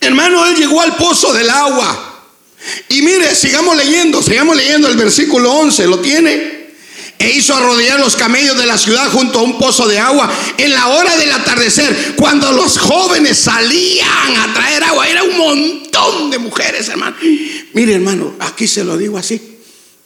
Hermano, 0.00 0.46
él 0.46 0.56
llegó 0.56 0.80
al 0.80 0.96
pozo 0.96 1.32
del 1.32 1.50
agua. 1.50 2.24
Y 2.88 3.02
mire, 3.02 3.34
sigamos 3.34 3.76
leyendo, 3.76 4.22
sigamos 4.22 4.56
leyendo 4.56 4.88
el 4.88 4.96
versículo 4.96 5.52
11, 5.52 5.86
¿lo 5.86 5.98
tiene? 5.98 6.58
E 7.18 7.30
hizo 7.30 7.54
arrodillar 7.54 7.98
los 7.98 8.14
camellos 8.14 8.56
de 8.56 8.64
la 8.64 8.78
ciudad 8.78 9.10
junto 9.10 9.40
a 9.40 9.42
un 9.42 9.58
pozo 9.58 9.88
de 9.88 9.98
agua 9.98 10.32
en 10.56 10.72
la 10.72 10.86
hora 10.88 11.16
del 11.16 11.32
atardecer, 11.32 12.14
cuando 12.16 12.52
los 12.52 12.78
jóvenes 12.78 13.36
salían 13.38 14.36
a 14.36 14.54
traer 14.54 14.84
agua. 14.84 15.08
Era 15.08 15.24
un 15.24 15.36
montón 15.36 16.30
de 16.30 16.38
mujeres, 16.38 16.88
hermano. 16.88 17.16
Mire, 17.74 17.94
hermano, 17.94 18.34
aquí 18.38 18.68
se 18.68 18.84
lo 18.84 18.96
digo 18.96 19.18
así. 19.18 19.58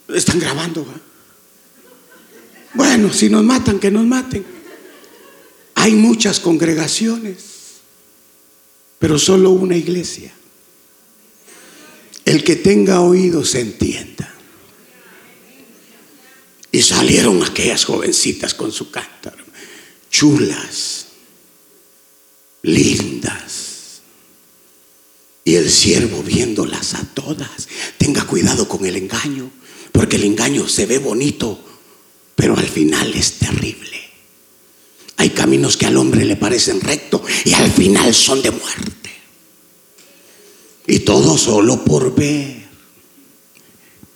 Están 0.08 0.40
grabando. 0.40 0.86
Bueno, 2.74 3.12
si 3.12 3.28
nos 3.28 3.44
matan, 3.44 3.78
que 3.78 3.90
nos 3.90 4.04
maten. 4.04 4.44
Hay 5.74 5.92
muchas 5.92 6.40
congregaciones, 6.40 7.36
pero 8.98 9.18
solo 9.18 9.50
una 9.50 9.76
iglesia. 9.76 10.32
El 12.24 12.44
que 12.44 12.56
tenga 12.56 13.00
oídos 13.00 13.50
se 13.50 13.60
entienda. 13.60 14.32
Y 16.70 16.80
salieron 16.82 17.42
aquellas 17.42 17.84
jovencitas 17.84 18.54
con 18.54 18.72
su 18.72 18.90
cántaro, 18.90 19.44
chulas, 20.10 21.08
lindas. 22.62 24.00
Y 25.44 25.56
el 25.56 25.70
siervo 25.70 26.22
viéndolas 26.22 26.94
a 26.94 27.04
todas, 27.12 27.68
tenga 27.98 28.24
cuidado 28.24 28.68
con 28.68 28.86
el 28.86 28.96
engaño, 28.96 29.50
porque 29.90 30.16
el 30.16 30.24
engaño 30.24 30.68
se 30.68 30.86
ve 30.86 30.98
bonito 30.98 31.71
pero 32.34 32.56
al 32.56 32.68
final 32.68 33.12
es 33.14 33.38
terrible. 33.38 34.00
Hay 35.16 35.30
caminos 35.30 35.76
que 35.76 35.86
al 35.86 35.96
hombre 35.96 36.24
le 36.24 36.36
parecen 36.36 36.80
rectos 36.80 37.22
y 37.44 37.52
al 37.54 37.70
final 37.70 38.12
son 38.14 38.42
de 38.42 38.50
muerte. 38.50 39.10
Y 40.86 41.00
todo 41.00 41.38
solo 41.38 41.84
por 41.84 42.14
ver 42.14 42.62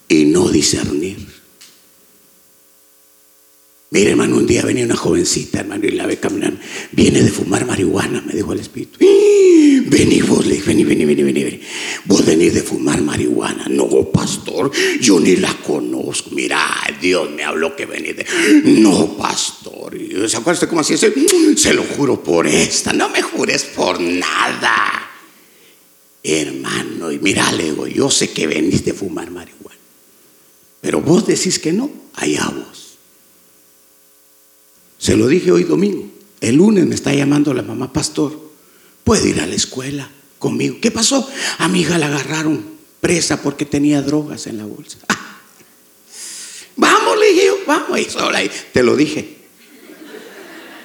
y 0.09 0.25
no 0.25 0.49
discernir. 0.49 1.27
Mire, 3.91 4.11
hermano, 4.11 4.37
un 4.37 4.47
día 4.47 4.63
venía 4.63 4.85
una 4.85 4.97
jovencita, 4.97 5.61
hermano, 5.61 5.87
y 5.87 5.93
la 5.93 6.07
ve 6.07 6.19
caminar. 6.19 6.59
Viene 6.93 7.23
de 7.23 7.31
fumar 7.31 7.65
marihuana, 7.67 8.21
me 8.23 8.33
dijo 8.33 8.53
el 8.53 8.61
Espíritu. 8.61 8.99
Vení 9.89 10.21
vos, 10.23 10.45
le 10.45 10.55
dije, 10.55 10.67
vení, 10.67 10.85
vení, 10.85 11.05
vení, 11.05 11.23
vení, 11.23 11.61
Vos 12.07 12.25
venís 12.27 12.55
de 12.55 12.63
fumar 12.63 13.01
marihuana. 13.01 13.67
No, 13.69 13.87
pastor, 14.11 14.71
yo 15.01 15.21
ni 15.21 15.37
la 15.37 15.55
conozco. 15.55 16.31
Mira, 16.33 16.59
Dios 17.01 17.31
me 17.31 17.45
habló 17.45 17.77
que 17.77 17.87
venís 17.87 18.17
de... 18.17 18.27
No, 18.65 19.17
pastor. 19.17 19.97
¿Se 20.29 20.37
acuerda 20.37 20.69
cómo 20.69 20.81
así? 20.81 20.97
Se, 20.99 21.13
se 21.57 21.73
lo 21.73 21.85
juro 21.85 22.23
por 22.23 22.49
esta. 22.49 22.93
No 22.93 23.09
me 23.11 23.23
jures 23.23 23.63
por 23.65 24.01
nada. 24.01 25.09
Hermano, 26.23 27.13
y 27.13 27.21
mira, 27.21 27.53
le 27.53 27.65
digo, 27.71 27.87
yo 27.87 28.11
sé 28.11 28.31
que 28.31 28.49
venís 28.49 28.85
de 28.85 28.93
fumar 28.93 29.31
marihuana. 29.31 29.79
Pero 30.81 31.01
vos 31.01 31.27
decís 31.27 31.61
que 31.61 31.73
no, 31.73 31.91
allá 32.15 32.53
vos. 32.55 32.99
Se 34.99 35.17
lo 35.17 35.29
dije 35.29 35.53
hoy 35.53 35.63
domingo. 35.63 36.11
El 36.41 36.57
lunes 36.57 36.87
me 36.87 36.97
está 36.97 37.15
llamando 37.15 37.55
la 37.55 37.63
mamá 37.63 37.93
pastor 37.93 38.46
puede 39.07 39.29
ir 39.29 39.41
a 39.41 39.47
la 39.47 39.55
escuela 39.55 40.11
conmigo. 40.41 40.79
¿Qué 40.83 40.91
pasó? 40.91 41.31
A 41.59 41.69
mi 41.69 41.83
hija 41.83 41.97
la 41.97 42.09
agarraron 42.09 42.77
presa 43.01 43.41
porque 43.41 43.65
tenía 43.65 44.03
drogas 44.03 44.49
en 44.49 44.59
la 44.59 44.65
bolsa. 44.65 44.99
Vamos, 46.75 47.17
le 47.17 47.33
dije 47.33 47.51
vamos, 47.65 47.91
ahí, 48.35 48.51
te 48.73 48.83
lo 48.83 48.97
dije. 48.97 49.37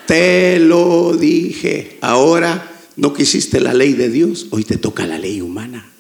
Te 0.05 0.59
lo 0.59 1.17
dije. 1.17 1.97
Ahora 2.01 2.71
no 2.95 3.11
quisiste 3.11 3.59
la 3.59 3.73
ley 3.73 3.93
de 3.93 4.09
Dios, 4.09 4.45
hoy 4.51 4.65
te 4.65 4.77
toca 4.77 5.07
la 5.07 5.17
ley 5.17 5.41
humana. 5.41 5.91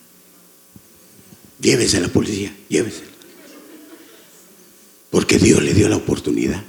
Llévese 1.59 1.97
a 1.97 2.01
la 2.01 2.09
policía, 2.09 2.55
llévese. 2.69 3.01
Porque 5.09 5.39
Dios 5.39 5.63
le 5.63 5.73
dio 5.73 5.89
la 5.89 5.97
oportunidad. 5.97 6.63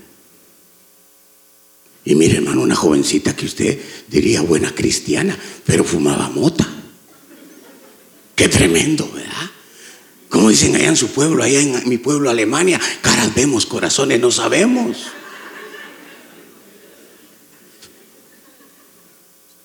Y 2.05 2.15
mire, 2.15 2.37
hermano, 2.37 2.63
una 2.63 2.75
jovencita 2.75 3.37
que 3.37 3.47
usted 3.47 3.81
diría 4.09 4.43
buena 4.43 4.75
cristiana, 4.75 5.37
pero 5.65 5.85
fumaba 5.85 6.29
mota. 6.29 6.67
Qué 8.35 8.49
tremendo, 8.49 9.09
¿verdad? 9.15 9.51
Como 10.29 10.49
dicen 10.49 10.75
allá 10.75 10.89
en 10.89 10.97
su 10.97 11.09
pueblo, 11.09 11.45
allá 11.45 11.61
en 11.61 11.89
mi 11.89 11.99
pueblo, 11.99 12.29
Alemania, 12.29 12.81
caras 13.03 13.33
vemos, 13.35 13.67
corazones 13.67 14.19
no 14.19 14.33
sabemos. 14.33 15.07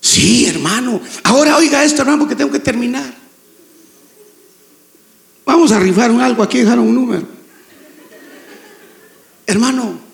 Sí, 0.00 0.46
hermano. 0.46 1.00
Ahora 1.24 1.56
oiga 1.56 1.82
esto, 1.82 2.02
hermano, 2.02 2.20
porque 2.20 2.36
tengo 2.36 2.52
que 2.52 2.60
terminar. 2.60 3.16
Vamos 5.44 5.72
a 5.72 5.80
rifar 5.80 6.12
un 6.12 6.20
algo, 6.20 6.42
aquí 6.42 6.58
dejaron 6.58 6.86
un 6.86 6.94
número. 6.94 7.26
Hermano, 9.46 10.08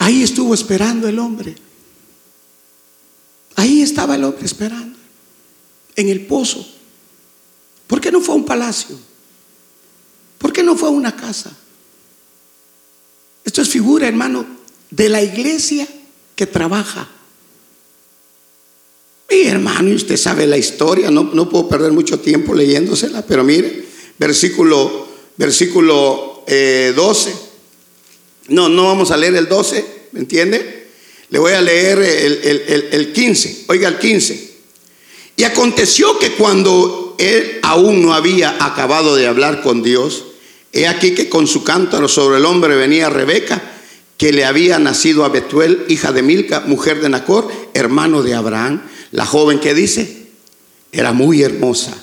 Ahí 0.00 0.19
estuvo 0.30 0.54
esperando 0.54 1.08
el 1.08 1.18
hombre. 1.18 1.54
Ahí 3.56 3.82
estaba 3.82 4.14
el 4.14 4.24
hombre 4.24 4.46
esperando, 4.46 4.96
en 5.96 6.08
el 6.08 6.26
pozo. 6.26 6.66
¿Por 7.86 8.00
qué 8.00 8.10
no 8.10 8.20
fue 8.20 8.34
a 8.34 8.38
un 8.38 8.44
palacio? 8.44 8.98
¿Por 10.38 10.52
qué 10.52 10.62
no 10.62 10.76
fue 10.76 10.88
a 10.88 10.92
una 10.92 11.14
casa? 11.14 11.54
Esto 13.44 13.60
es 13.60 13.68
figura, 13.68 14.06
hermano, 14.06 14.46
de 14.90 15.08
la 15.08 15.22
iglesia 15.22 15.86
que 16.36 16.46
trabaja. 16.46 17.08
Mi 19.28 19.42
hermano, 19.42 19.90
y 19.90 19.94
usted 19.94 20.16
sabe 20.16 20.46
la 20.46 20.56
historia, 20.56 21.10
no, 21.10 21.24
no 21.34 21.48
puedo 21.48 21.68
perder 21.68 21.92
mucho 21.92 22.20
tiempo 22.20 22.54
leyéndosela, 22.54 23.22
pero 23.26 23.44
mire, 23.44 23.84
versículo, 24.18 25.08
versículo 25.36 26.44
12. 26.46 27.30
Eh, 27.30 27.34
no, 28.48 28.68
no 28.68 28.84
vamos 28.84 29.10
a 29.10 29.16
leer 29.16 29.36
el 29.36 29.48
12, 29.48 29.99
¿me 30.12 30.20
entiende? 30.20 30.88
Le 31.30 31.38
voy 31.38 31.52
a 31.52 31.60
leer 31.60 31.98
el, 31.98 32.88
el 32.92 33.12
15. 33.12 33.64
Oiga 33.68 33.88
el 33.88 33.98
15. 33.98 34.50
Y 35.36 35.44
aconteció 35.44 36.18
que 36.18 36.32
cuando 36.32 37.16
él 37.18 37.60
aún 37.62 38.02
no 38.02 38.14
había 38.14 38.56
acabado 38.64 39.14
de 39.14 39.26
hablar 39.26 39.62
con 39.62 39.82
Dios, 39.82 40.24
he 40.72 40.86
aquí 40.86 41.14
que 41.14 41.28
con 41.28 41.46
su 41.46 41.64
cántaro 41.64 42.08
sobre 42.08 42.38
el 42.38 42.44
hombre 42.44 42.76
venía 42.76 43.10
Rebeca, 43.10 43.62
que 44.16 44.32
le 44.32 44.44
había 44.44 44.78
nacido 44.78 45.24
a 45.24 45.28
Betuel, 45.28 45.86
hija 45.88 46.12
de 46.12 46.22
Milca, 46.22 46.60
mujer 46.66 47.00
de 47.00 47.08
Nacor, 47.08 47.50
hermano 47.74 48.22
de 48.22 48.34
Abraham. 48.34 48.82
La 49.12 49.24
joven 49.24 49.60
que 49.60 49.72
dice, 49.72 50.26
era 50.92 51.12
muy 51.12 51.42
hermosa, 51.42 51.94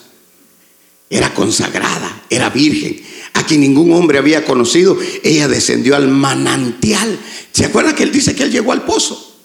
era 1.10 1.34
consagrada, 1.34 2.24
era 2.30 2.50
virgen, 2.50 3.06
a 3.38 3.46
quien 3.46 3.62
ningún 3.62 3.94
hombre 3.94 4.18
había 4.18 4.44
conocido. 4.44 4.98
Ella 5.24 5.48
descendió 5.48 5.96
al 5.96 6.08
manantial. 6.08 7.20
¿Se 7.52 7.66
acuerda 7.66 7.94
que 7.94 8.04
él 8.04 8.12
dice 8.12 8.36
que 8.36 8.44
él 8.44 8.52
llegó 8.52 8.72
al 8.72 8.84
pozo? 8.84 9.36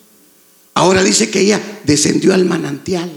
Ahora 0.73 1.03
dice 1.03 1.31
que 1.31 1.41
ella 1.41 1.61
descendió 1.85 2.33
al 2.33 2.47
manantial. 2.47 3.11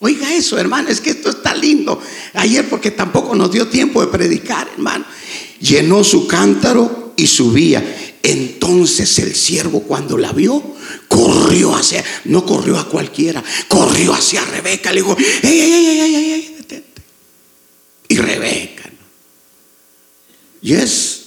Oiga 0.00 0.34
eso, 0.34 0.58
hermano, 0.58 0.88
es 0.88 1.00
que 1.00 1.10
esto 1.10 1.30
está 1.30 1.54
lindo. 1.54 2.00
Ayer 2.34 2.68
porque 2.68 2.90
tampoco 2.90 3.36
nos 3.36 3.52
dio 3.52 3.68
tiempo 3.68 4.00
de 4.00 4.08
predicar, 4.08 4.68
hermano. 4.74 5.04
Llenó 5.60 6.02
su 6.02 6.26
cántaro 6.26 7.14
y 7.16 7.28
subía. 7.28 8.16
Entonces 8.24 9.20
el 9.20 9.36
siervo 9.36 9.82
cuando 9.82 10.18
la 10.18 10.32
vio, 10.32 10.60
corrió 11.06 11.76
hacia, 11.76 12.02
no 12.24 12.44
corrió 12.44 12.76
a 12.76 12.88
cualquiera, 12.88 13.44
corrió 13.68 14.14
hacia 14.14 14.44
Rebeca, 14.44 14.92
le 14.92 15.02
dijo, 15.02 15.16
ey, 15.42 15.60
ey, 15.60 16.00
ey, 16.00 16.14
ey, 16.16 16.54
detente. 16.58 17.02
Y 18.08 18.16
Rebeca. 18.16 18.73
Yes, 20.64 21.24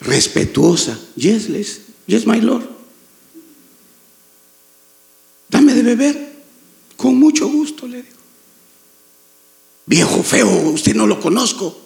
respetuosa, 0.00 0.98
yes, 1.14 1.46
yes, 2.06 2.26
my 2.26 2.40
Lord. 2.40 2.66
Dame 5.50 5.74
de 5.74 5.82
beber. 5.82 6.32
Con 6.96 7.18
mucho 7.18 7.48
gusto, 7.48 7.86
le 7.86 8.02
digo. 8.02 8.16
Viejo 9.84 10.22
feo, 10.22 10.48
usted 10.70 10.94
no 10.94 11.06
lo 11.06 11.20
conozco. 11.20 11.78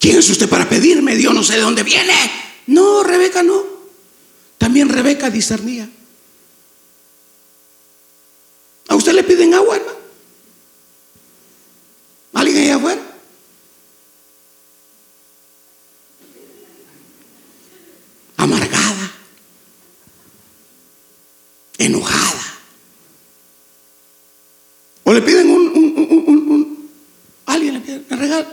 ¿Quién 0.00 0.18
es 0.18 0.28
usted 0.30 0.48
para 0.48 0.68
pedirme? 0.68 1.14
Dios 1.14 1.32
no 1.32 1.44
sé 1.44 1.54
de 1.54 1.60
dónde 1.60 1.84
viene. 1.84 2.12
No, 2.66 3.04
Rebeca 3.04 3.44
no. 3.44 3.62
También 4.58 4.88
Rebeca 4.88 5.30
discernía. 5.30 5.88
¿A 8.88 8.96
usted 8.96 9.12
le 9.12 9.22
piden 9.22 9.54
agua, 9.54 9.76
hermano? 9.76 9.98
¿Alguien 12.32 12.56
allá 12.56 12.76
afuera? 12.76 13.03
Le 25.14 25.22
piden 25.22 25.48
un, 25.48 25.68
un, 25.68 25.94
un, 25.96 26.50
un 26.50 26.90
alguien 27.46 27.74
le 27.74 27.80
pide 27.80 28.16
regalo. 28.16 28.46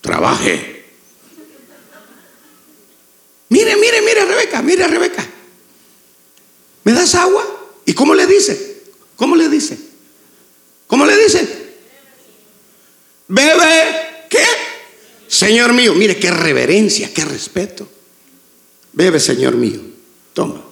Trabaje. 0.00 0.84
Mire, 3.48 3.76
mire, 3.76 4.02
mire, 4.02 4.24
Rebeca, 4.24 4.62
mire, 4.62 4.88
Rebeca. 4.88 5.24
¿Me 6.82 6.92
das 6.92 7.14
agua? 7.14 7.44
¿Y 7.86 7.94
cómo 7.94 8.14
le 8.14 8.26
dice? 8.26 8.82
¿Cómo 9.16 9.36
le 9.36 9.48
dice? 9.48 9.78
¿Cómo 10.86 11.06
le 11.06 11.16
dice? 11.16 11.74
Bebe, 13.28 14.26
¿qué? 14.28 14.44
Señor 15.28 15.72
mío, 15.72 15.94
mire 15.94 16.18
qué 16.18 16.30
reverencia, 16.30 17.12
qué 17.14 17.24
respeto. 17.24 17.88
Bebe, 18.92 19.20
Señor 19.20 19.54
mío. 19.54 19.80
Toma. 20.32 20.62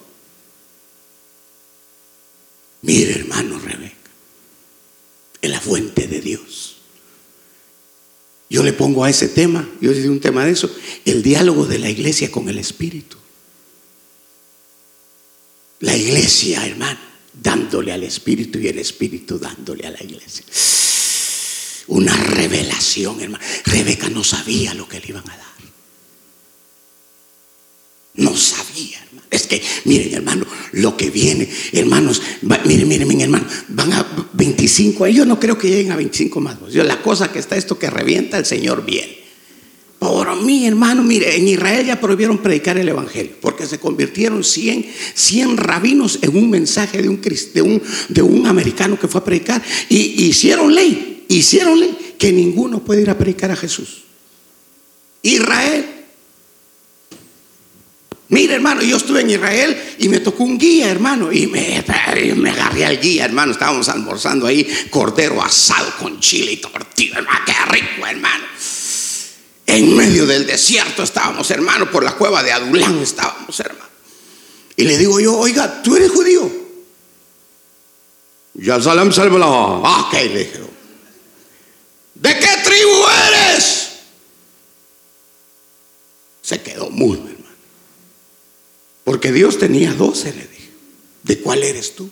Mire, 2.83 3.13
hermano 3.21 3.59
Rebeca 3.61 4.03
en 5.43 5.51
la 5.51 5.61
fuente 5.73 6.07
de 6.07 6.21
Dios. 6.21 6.77
Yo 8.51 8.63
le 8.63 8.75
pongo 8.75 9.05
a 9.05 9.09
ese 9.09 9.29
tema, 9.29 9.67
yo 9.81 9.91
le 9.91 10.07
un 10.11 10.21
tema 10.21 10.45
de 10.45 10.51
eso, 10.51 10.71
el 11.07 11.23
diálogo 11.23 11.65
de 11.65 11.79
la 11.79 11.89
iglesia 11.89 12.31
con 12.31 12.47
el 12.51 12.59
Espíritu. 12.59 13.17
La 15.81 15.97
iglesia, 15.97 16.67
hermano, 16.67 17.01
dándole 17.33 17.91
al 17.91 18.03
Espíritu 18.03 18.59
y 18.59 18.69
el 18.69 18.81
Espíritu 18.81 19.39
dándole 19.39 19.87
a 19.87 19.93
la 19.93 20.03
iglesia. 20.05 20.45
Una 21.87 22.15
revelación, 22.15 23.23
hermano. 23.23 23.43
Rebeca 23.65 24.11
no 24.11 24.23
sabía 24.23 24.75
lo 24.75 24.87
que 24.87 25.01
le 25.01 25.09
iban 25.09 25.25
a 25.31 25.37
dar. 25.39 25.52
No 28.15 28.37
sabía, 28.37 28.99
hermano. 29.05 29.27
Es 29.31 29.47
que, 29.47 29.63
miren, 29.85 30.13
hermano, 30.13 30.47
lo 30.73 30.97
que 30.97 31.11
viene, 31.11 31.49
hermanos, 31.73 32.21
miren, 32.43 32.87
miren, 32.87 33.09
miren, 33.09 33.21
hermano, 33.23 33.47
van 33.69 33.93
a 33.95 34.07
25, 34.35 35.07
yo 35.09 35.25
no 35.25 35.41
creo 35.41 35.57
que 35.57 35.69
lleguen 35.69 35.93
a 35.93 35.97
25 35.97 36.41
más. 36.41 36.59
Yo, 36.71 36.85
la 36.85 37.01
cosa 37.01 37.33
que 37.33 37.39
está 37.39 37.57
esto 37.57 37.79
que 37.79 37.89
revienta, 37.89 38.37
el 38.37 38.45
Señor 38.45 38.85
viene. 38.85 39.23
Por 39.99 40.43
mí, 40.43 40.67
hermano, 40.67 41.03
mire, 41.03 41.37
en 41.37 41.47
Israel 41.49 41.87
ya 41.87 42.01
prohibieron 42.01 42.39
predicar 42.39 42.77
el 42.77 42.89
Evangelio, 42.89 43.37
porque 43.41 43.67
se 43.67 43.79
convirtieron 43.79 44.45
100, 44.45 44.85
100 45.15 45.57
rabinos 45.57 46.19
en 46.23 46.37
un 46.37 46.51
mensaje 46.51 47.01
de 47.01 47.09
un, 47.09 47.21
de 47.21 47.63
un, 47.63 47.83
de 48.09 48.21
un 48.21 48.47
americano 48.47 48.99
que 48.99 49.09
fue 49.09 49.21
a 49.21 49.25
predicar, 49.25 49.63
y 49.89 50.25
hicieron 50.25 50.75
ley, 50.75 51.25
hicieron 51.29 51.79
ley 51.81 51.97
que 52.19 52.33
ninguno 52.33 52.85
puede 52.85 53.03
ir 53.03 53.11
a 53.11 53.17
predicar 53.17 53.53
a 53.53 53.57
Jesús. 53.57 54.03
Israel 55.23 55.87
Mira, 58.33 58.55
hermano, 58.55 58.81
yo 58.81 58.97
estuve 58.97 59.21
en 59.21 59.29
Israel 59.29 59.95
y 59.99 60.09
me 60.09 60.19
tocó 60.21 60.45
un 60.45 60.57
guía, 60.57 60.91
hermano, 60.91 61.31
y 61.31 61.47
me, 61.49 61.85
me 62.35 62.51
agarré 62.51 62.87
al 62.87 62.99
guía, 62.99 63.27
hermano. 63.27 63.53
Estábamos 63.53 63.91
almorzando 63.91 64.47
ahí, 64.47 64.67
cordero 64.89 65.43
asado 65.43 65.93
con 65.99 66.19
chile 66.19 66.53
y 66.53 66.57
tortilla, 66.57 67.19
hermano, 67.19 67.41
qué 67.45 67.53
rico, 67.71 68.07
hermano. 68.07 68.45
En 69.67 69.95
medio 69.95 70.25
del 70.25 70.47
desierto 70.47 71.03
estábamos, 71.03 71.51
hermano, 71.51 71.91
por 71.91 72.03
la 72.03 72.13
cueva 72.13 72.43
de 72.43 72.53
Adulán 72.53 72.99
estábamos, 73.03 73.61
hermano. 73.61 73.91
Y 74.77 74.85
le 74.85 74.97
digo 74.97 75.21
yo, 75.21 75.37
oiga, 75.37 75.83
¿tú 75.83 75.95
eres 75.95 76.11
judío? 76.11 76.51
Ya 78.55 78.81
salam 78.81 79.13
salvala. 79.13 79.45
Ah, 79.85 80.07
ok, 80.09 80.13
le 80.15 80.39
dije. 80.39 80.61
¿De 82.15 82.39
qué 82.39 82.49
tribu 82.65 83.05
eres? 83.29 83.91
Se 86.41 86.63
quedó 86.63 86.89
mudo. 86.89 87.32
Porque 89.05 89.33
Dios 89.33 89.59
tenía 89.59 89.93
doce, 89.93 90.33
le 90.33 90.47
dije. 90.47 90.71
¿De 91.23 91.39
cuál 91.39 91.63
eres 91.63 91.95
tú? 91.95 92.09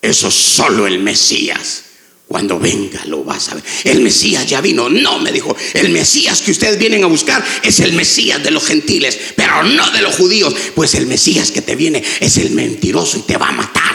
Eso 0.00 0.30
solo 0.30 0.86
el 0.86 0.98
Mesías. 0.98 1.84
Cuando 2.26 2.58
venga 2.58 3.04
lo 3.06 3.22
vas 3.22 3.48
a 3.50 3.54
ver. 3.54 3.64
El 3.84 4.00
Mesías 4.00 4.46
ya 4.46 4.60
vino. 4.60 4.88
No, 4.88 5.18
me 5.18 5.32
dijo. 5.32 5.56
El 5.74 5.90
Mesías 5.90 6.42
que 6.42 6.50
ustedes 6.50 6.78
vienen 6.78 7.04
a 7.04 7.06
buscar 7.06 7.44
es 7.62 7.80
el 7.80 7.92
Mesías 7.92 8.42
de 8.42 8.50
los 8.50 8.64
gentiles, 8.66 9.18
pero 9.36 9.62
no 9.62 9.90
de 9.90 10.02
los 10.02 10.16
judíos. 10.16 10.54
Pues 10.74 10.94
el 10.94 11.06
Mesías 11.06 11.50
que 11.50 11.62
te 11.62 11.76
viene 11.76 12.02
es 12.20 12.36
el 12.38 12.50
mentiroso 12.50 13.18
y 13.18 13.22
te 13.22 13.36
va 13.36 13.48
a 13.48 13.52
matar. 13.52 13.94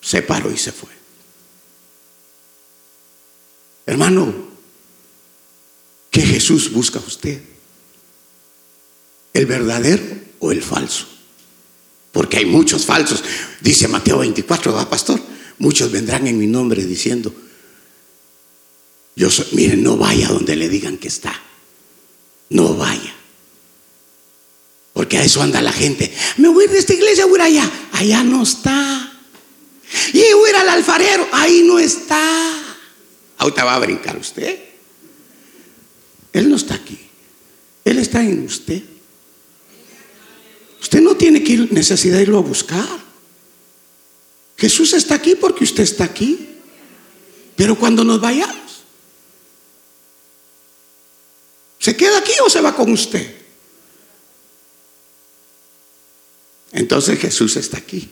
Se 0.00 0.22
paró 0.22 0.50
y 0.50 0.58
se 0.58 0.72
fue. 0.72 0.90
Hermano, 3.86 4.34
¿qué 6.10 6.22
Jesús 6.22 6.70
busca 6.72 6.98
usted? 6.98 7.53
¿El 9.34 9.46
verdadero 9.46 10.02
o 10.38 10.52
el 10.52 10.62
falso? 10.62 11.06
Porque 12.12 12.38
hay 12.38 12.46
muchos 12.46 12.86
falsos. 12.86 13.22
Dice 13.60 13.88
Mateo 13.88 14.18
24, 14.18 14.72
va 14.72 14.88
pastor. 14.88 15.20
Muchos 15.58 15.90
vendrán 15.90 16.26
en 16.28 16.38
mi 16.38 16.46
nombre 16.46 16.84
diciendo, 16.84 17.34
yo 19.16 19.30
soy, 19.30 19.46
miren, 19.52 19.82
no 19.82 19.96
vaya 19.96 20.28
donde 20.28 20.56
le 20.56 20.68
digan 20.68 20.96
que 20.96 21.08
está. 21.08 21.34
No 22.50 22.74
vaya. 22.74 23.14
Porque 24.92 25.18
a 25.18 25.24
eso 25.24 25.42
anda 25.42 25.60
la 25.60 25.72
gente. 25.72 26.14
Me 26.36 26.48
voy 26.48 26.68
de 26.68 26.78
esta 26.78 26.94
iglesia, 26.94 27.26
voy 27.26 27.40
allá. 27.40 27.68
Allá 27.92 28.22
no 28.22 28.44
está. 28.44 29.12
Y 30.12 30.32
voy 30.34 30.50
al 30.50 30.68
alfarero. 30.68 31.26
Ahí 31.32 31.64
no 31.64 31.80
está. 31.80 32.62
Ahorita 33.38 33.64
va 33.64 33.74
a 33.74 33.80
brincar 33.80 34.16
usted. 34.16 34.56
Él 36.32 36.48
no 36.48 36.54
está 36.54 36.74
aquí. 36.74 36.98
Él 37.84 37.98
está 37.98 38.22
en 38.22 38.44
usted. 38.44 38.93
Usted 40.94 41.06
no 41.06 41.16
tiene 41.16 41.42
que 41.42 41.54
ir, 41.54 41.72
necesidad 41.72 42.18
de 42.18 42.22
irlo 42.22 42.38
a 42.38 42.42
buscar. 42.42 42.86
Jesús 44.56 44.92
está 44.92 45.16
aquí 45.16 45.34
porque 45.34 45.64
usted 45.64 45.82
está 45.82 46.04
aquí. 46.04 46.50
Pero 47.56 47.76
cuando 47.76 48.04
nos 48.04 48.20
vayamos, 48.20 48.84
¿se 51.80 51.96
queda 51.96 52.18
aquí 52.18 52.30
o 52.46 52.48
se 52.48 52.60
va 52.60 52.76
con 52.76 52.92
usted? 52.92 53.28
Entonces 56.70 57.18
Jesús 57.18 57.56
está 57.56 57.78
aquí. 57.78 58.08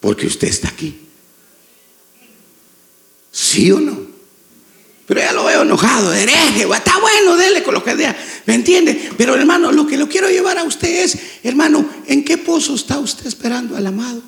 Porque 0.00 0.28
usted 0.28 0.48
está 0.48 0.68
aquí. 0.68 0.98
¿Sí 3.30 3.70
o 3.70 3.80
no? 3.80 4.09
Pero 5.10 5.22
ya 5.22 5.32
lo 5.32 5.42
veo 5.42 5.62
enojado, 5.62 6.14
hereje, 6.14 6.68
está 6.72 7.00
bueno, 7.00 7.36
dele 7.36 7.64
con 7.64 7.74
lo 7.74 7.82
que 7.82 7.96
sea, 7.96 8.16
¿me 8.46 8.54
entiende? 8.54 9.10
Pero 9.18 9.34
hermano, 9.34 9.72
lo 9.72 9.84
que 9.84 9.96
lo 9.96 10.08
quiero 10.08 10.30
llevar 10.30 10.56
a 10.56 10.62
usted 10.62 11.02
es, 11.02 11.18
hermano, 11.42 11.84
¿en 12.06 12.24
qué 12.24 12.38
pozo 12.38 12.76
está 12.76 13.00
usted 13.00 13.26
esperando 13.26 13.76
al 13.76 13.88
amado? 13.88 14.22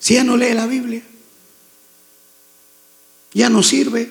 Si 0.00 0.14
ya 0.14 0.24
no 0.24 0.36
lee 0.36 0.54
la 0.54 0.66
Biblia, 0.66 1.02
ya 3.32 3.48
no 3.48 3.62
sirve. 3.62 4.10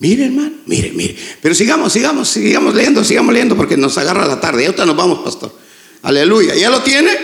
Mire, 0.00 0.24
hermano, 0.24 0.56
mire, 0.66 0.90
mire. 0.90 1.16
Pero 1.40 1.54
sigamos, 1.54 1.92
sigamos, 1.92 2.28
sigamos 2.28 2.74
leyendo, 2.74 3.04
sigamos 3.04 3.32
leyendo 3.32 3.56
porque 3.56 3.76
nos 3.76 3.96
agarra 3.98 4.26
la 4.26 4.40
tarde. 4.40 4.64
Y 4.64 4.66
ahorita 4.66 4.84
nos 4.84 4.96
vamos, 4.96 5.20
pastor. 5.20 5.56
Aleluya. 6.02 6.56
¿Ya 6.56 6.70
lo 6.70 6.82
tiene? 6.82 7.16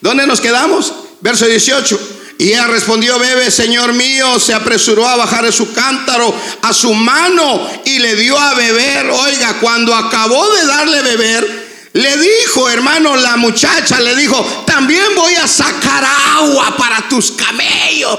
¿Dónde 0.00 0.26
nos 0.26 0.40
quedamos? 0.40 0.92
Verso 1.20 1.46
18. 1.46 2.16
Y 2.40 2.54
ella 2.54 2.68
respondió, 2.68 3.18
bebe, 3.18 3.50
Señor 3.50 3.92
mío, 3.92 4.40
se 4.40 4.54
apresuró 4.54 5.06
a 5.06 5.14
bajar 5.14 5.44
de 5.44 5.52
su 5.52 5.74
cántaro 5.74 6.34
a 6.62 6.72
su 6.72 6.94
mano 6.94 7.68
y 7.84 7.98
le 7.98 8.16
dio 8.16 8.38
a 8.38 8.54
beber. 8.54 9.10
Oiga, 9.10 9.58
cuando 9.60 9.94
acabó 9.94 10.50
de 10.54 10.64
darle 10.64 11.02
beber, 11.02 11.90
le 11.92 12.16
dijo, 12.16 12.66
hermano, 12.70 13.14
la 13.14 13.36
muchacha 13.36 14.00
le 14.00 14.16
dijo, 14.16 14.42
también 14.66 15.04
voy 15.14 15.34
a 15.34 15.46
sacar 15.46 16.02
agua 16.38 16.74
para 16.78 17.06
tus 17.10 17.32
camellos. 17.32 18.16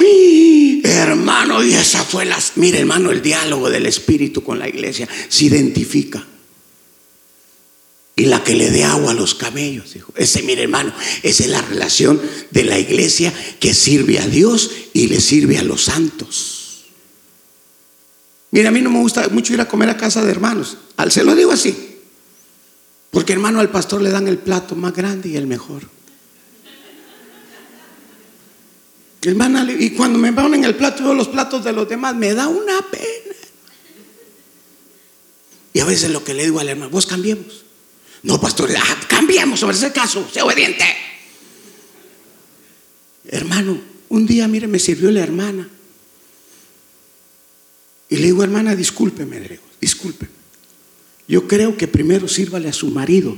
hermano, 0.83 1.63
y 1.63 1.73
esa 1.73 2.03
fue 2.03 2.25
la... 2.25 2.37
Mire, 2.57 2.77
hermano, 2.77 3.09
el 3.09 3.23
diálogo 3.23 3.71
del 3.71 3.87
Espíritu 3.87 4.43
con 4.43 4.59
la 4.59 4.69
iglesia 4.69 5.09
se 5.29 5.45
identifica 5.45 6.23
y 8.15 8.25
la 8.25 8.43
que 8.43 8.55
le 8.55 8.69
dé 8.69 8.83
agua 8.83 9.11
a 9.11 9.15
los 9.15 9.35
camellos. 9.35 9.93
Dijo. 9.93 10.13
Ese, 10.15 10.43
mire 10.43 10.63
hermano, 10.63 10.93
esa 11.23 11.43
es 11.43 11.49
la 11.49 11.61
relación 11.61 12.21
de 12.51 12.63
la 12.63 12.77
iglesia 12.77 13.33
que 13.59 13.73
sirve 13.73 14.19
a 14.19 14.27
Dios 14.27 14.71
y 14.93 15.07
le 15.07 15.21
sirve 15.21 15.57
a 15.57 15.63
los 15.63 15.83
santos. 15.83 16.85
Mire, 18.51 18.67
a 18.67 18.71
mí 18.71 18.81
no 18.81 18.89
me 18.89 18.99
gusta 18.99 19.27
mucho 19.29 19.53
ir 19.53 19.61
a 19.61 19.67
comer 19.67 19.89
a 19.89 19.97
casa 19.97 20.23
de 20.23 20.31
hermanos. 20.31 20.77
Al 20.97 21.11
se 21.11 21.23
lo 21.23 21.35
digo 21.35 21.51
así. 21.51 21.99
Porque 23.09 23.33
hermano, 23.33 23.59
al 23.59 23.69
pastor 23.69 24.01
le 24.01 24.09
dan 24.09 24.27
el 24.27 24.37
plato 24.37 24.75
más 24.75 24.93
grande 24.93 25.29
y 25.29 25.37
el 25.37 25.47
mejor. 25.47 25.83
Hermana, 29.23 29.67
y 29.71 29.91
cuando 29.91 30.17
me 30.17 30.33
ponen 30.33 30.63
el 30.63 30.75
plato 30.75 31.03
veo 31.03 31.13
los 31.13 31.27
platos 31.27 31.63
de 31.63 31.71
los 31.71 31.87
demás, 31.87 32.15
me 32.15 32.33
da 32.33 32.47
una 32.47 32.81
pena. 32.89 33.35
Y 35.73 35.79
a 35.79 35.85
veces 35.85 36.09
lo 36.09 36.23
que 36.23 36.33
le 36.33 36.43
digo 36.43 36.59
al 36.59 36.69
hermano, 36.69 36.89
vos 36.89 37.05
cambiemos. 37.05 37.63
No, 38.23 38.39
pastor, 38.39 38.69
cambiamos 39.07 39.59
sobre 39.59 39.77
ese 39.77 39.91
caso, 39.91 40.27
sea 40.31 40.45
obediente. 40.45 40.85
Hermano, 43.25 43.79
un 44.09 44.27
día, 44.27 44.47
mire, 44.47 44.67
me 44.67 44.79
sirvió 44.79 45.09
la 45.11 45.21
hermana. 45.21 45.67
Y 48.09 48.17
le 48.17 48.25
digo, 48.25 48.43
hermana, 48.43 48.75
discúlpeme, 48.75 49.39
le 49.39 49.59
discúlpeme. 49.79 50.31
Yo 51.27 51.47
creo 51.47 51.77
que 51.77 51.87
primero 51.87 52.27
sírvale 52.27 52.67
a 52.67 52.73
su 52.73 52.87
marido. 52.87 53.35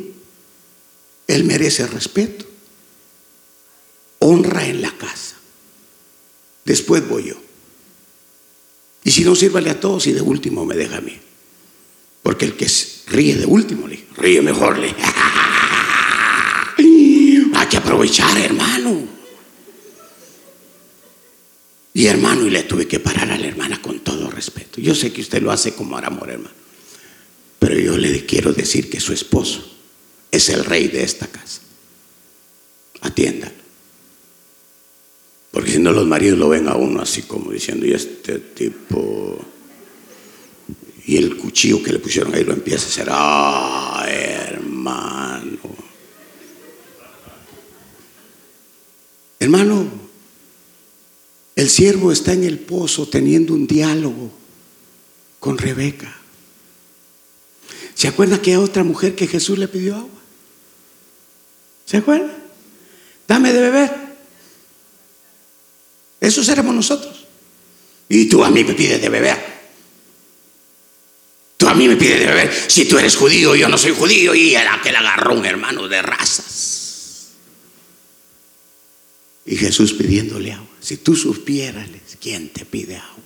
Él 1.28 1.43
merece 1.43 1.86
respeto, 1.88 2.46
honra 4.19 4.65
en 4.67 4.82
la 4.82 4.91
casa. 4.98 5.36
Después 6.65 7.08
voy 7.08 7.26
yo. 7.30 7.36
Y 9.04 9.12
si 9.12 9.24
no, 9.24 9.36
sírvale 9.36 9.69
a 9.69 9.80
todos 9.80 10.08
y 10.08 10.13
de 10.13 10.22
último 10.22 10.65
me 10.65 10.76
deja 10.76 10.98
a 10.98 11.02
mí. 11.02 11.19
Porque 12.24 12.46
el 12.46 12.56
que 12.56 12.65
ríe 13.07 13.35
de 13.35 13.45
último, 13.45 13.87
le 13.87 14.05
ríe 14.17 14.41
mejor, 14.41 14.77
le 14.77 14.87
hay 17.55 17.67
que 17.69 17.77
aprovechar, 17.77 18.37
hermano. 18.37 19.07
Y 21.93 22.07
hermano, 22.07 22.47
y 22.47 22.49
le 22.49 22.63
tuve 22.63 22.87
que 22.87 22.99
parar 22.99 23.29
a 23.31 23.37
la 23.37 23.47
hermana 23.47 23.81
con 23.81 23.99
todo 23.99 24.29
respeto. 24.31 24.81
Yo 24.81 24.95
sé 24.95 25.13
que 25.13 25.21
usted 25.21 25.41
lo 25.41 25.51
hace 25.51 25.73
como 25.73 25.95
amor, 25.97 26.29
hermano. 26.29 26.55
Pero 27.59 27.79
yo 27.79 27.97
le 27.97 28.25
quiero 28.25 28.51
decir 28.51 28.89
que 28.89 28.99
su 28.99 29.13
esposo 29.13 29.63
es 30.31 30.49
el 30.49 30.65
rey 30.65 30.87
de 30.87 31.03
esta 31.03 31.27
casa. 31.27 31.61
Atiéndalo. 33.01 33.63
Porque 35.51 35.71
si 35.71 35.79
no, 35.79 35.91
los 35.91 36.07
maridos 36.07 36.39
lo 36.39 36.49
ven 36.49 36.67
a 36.67 36.75
uno 36.75 37.01
así 37.01 37.21
como 37.21 37.51
diciendo, 37.51 37.85
y 37.85 37.93
este 37.93 38.39
tipo 38.39 39.39
y 41.05 41.17
el 41.17 41.37
cuchillo 41.37 41.83
que 41.83 41.91
le 41.91 41.99
pusieron 41.99 42.33
ahí 42.33 42.43
lo 42.43 42.53
empieza 42.53 42.85
a 42.85 42.89
hacer. 42.89 43.07
Ah, 43.11 44.05
hermano. 44.07 45.59
Hermano, 49.39 49.87
el 51.55 51.69
siervo 51.69 52.11
está 52.11 52.31
en 52.33 52.45
el 52.45 52.59
pozo 52.59 53.07
teniendo 53.09 53.53
un 53.53 53.67
diálogo 53.67 54.31
con 55.39 55.57
Rebeca. 55.57 56.15
¿Se 57.93 58.07
acuerda 58.07 58.41
que 58.41 58.51
hay 58.51 58.57
otra 58.57 58.83
mujer 58.83 59.15
que 59.15 59.27
Jesús 59.27 59.57
le 59.57 59.67
pidió 59.67 59.95
agua? 59.95 60.09
¿Se 61.85 61.97
acuerda? 61.97 62.33
Dame 63.27 63.51
de 63.51 63.59
beber. 63.59 63.91
Eso 66.21 66.43
seremos 66.43 66.73
nosotros. 66.73 67.25
Y 68.07 68.29
tú 68.29 68.43
a 68.43 68.49
mí 68.49 68.63
me 68.63 68.73
pides 68.73 69.01
de 69.01 69.09
beber 69.09 69.52
a 71.73 71.75
mí 71.75 71.88
me 71.88 71.95
pide 71.95 72.19
de 72.19 72.25
beber. 72.27 72.53
Si 72.67 72.86
tú 72.86 72.97
eres 72.97 73.15
judío, 73.15 73.55
yo 73.55 73.67
no 73.67 73.77
soy 73.77 73.91
judío. 73.91 74.36
Y 74.36 74.53
era 74.53 74.79
que 74.81 74.91
le 74.91 74.97
agarró 74.97 75.33
un 75.33 75.45
hermano 75.45 75.88
de 75.88 76.01
razas. 76.01 77.31
Y 79.45 79.55
Jesús 79.55 79.93
pidiéndole 79.93 80.53
agua. 80.53 80.67
Si 80.79 80.97
tú 80.97 81.15
supieras 81.15 81.89
quién 82.21 82.49
te 82.49 82.63
pide 82.63 82.97
agua. 82.97 83.23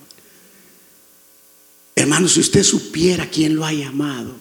Hermano, 1.95 2.27
si 2.27 2.39
usted 2.39 2.63
supiera 2.63 3.29
quién 3.29 3.55
lo 3.55 3.65
ha 3.65 3.73
llamado, 3.73 4.35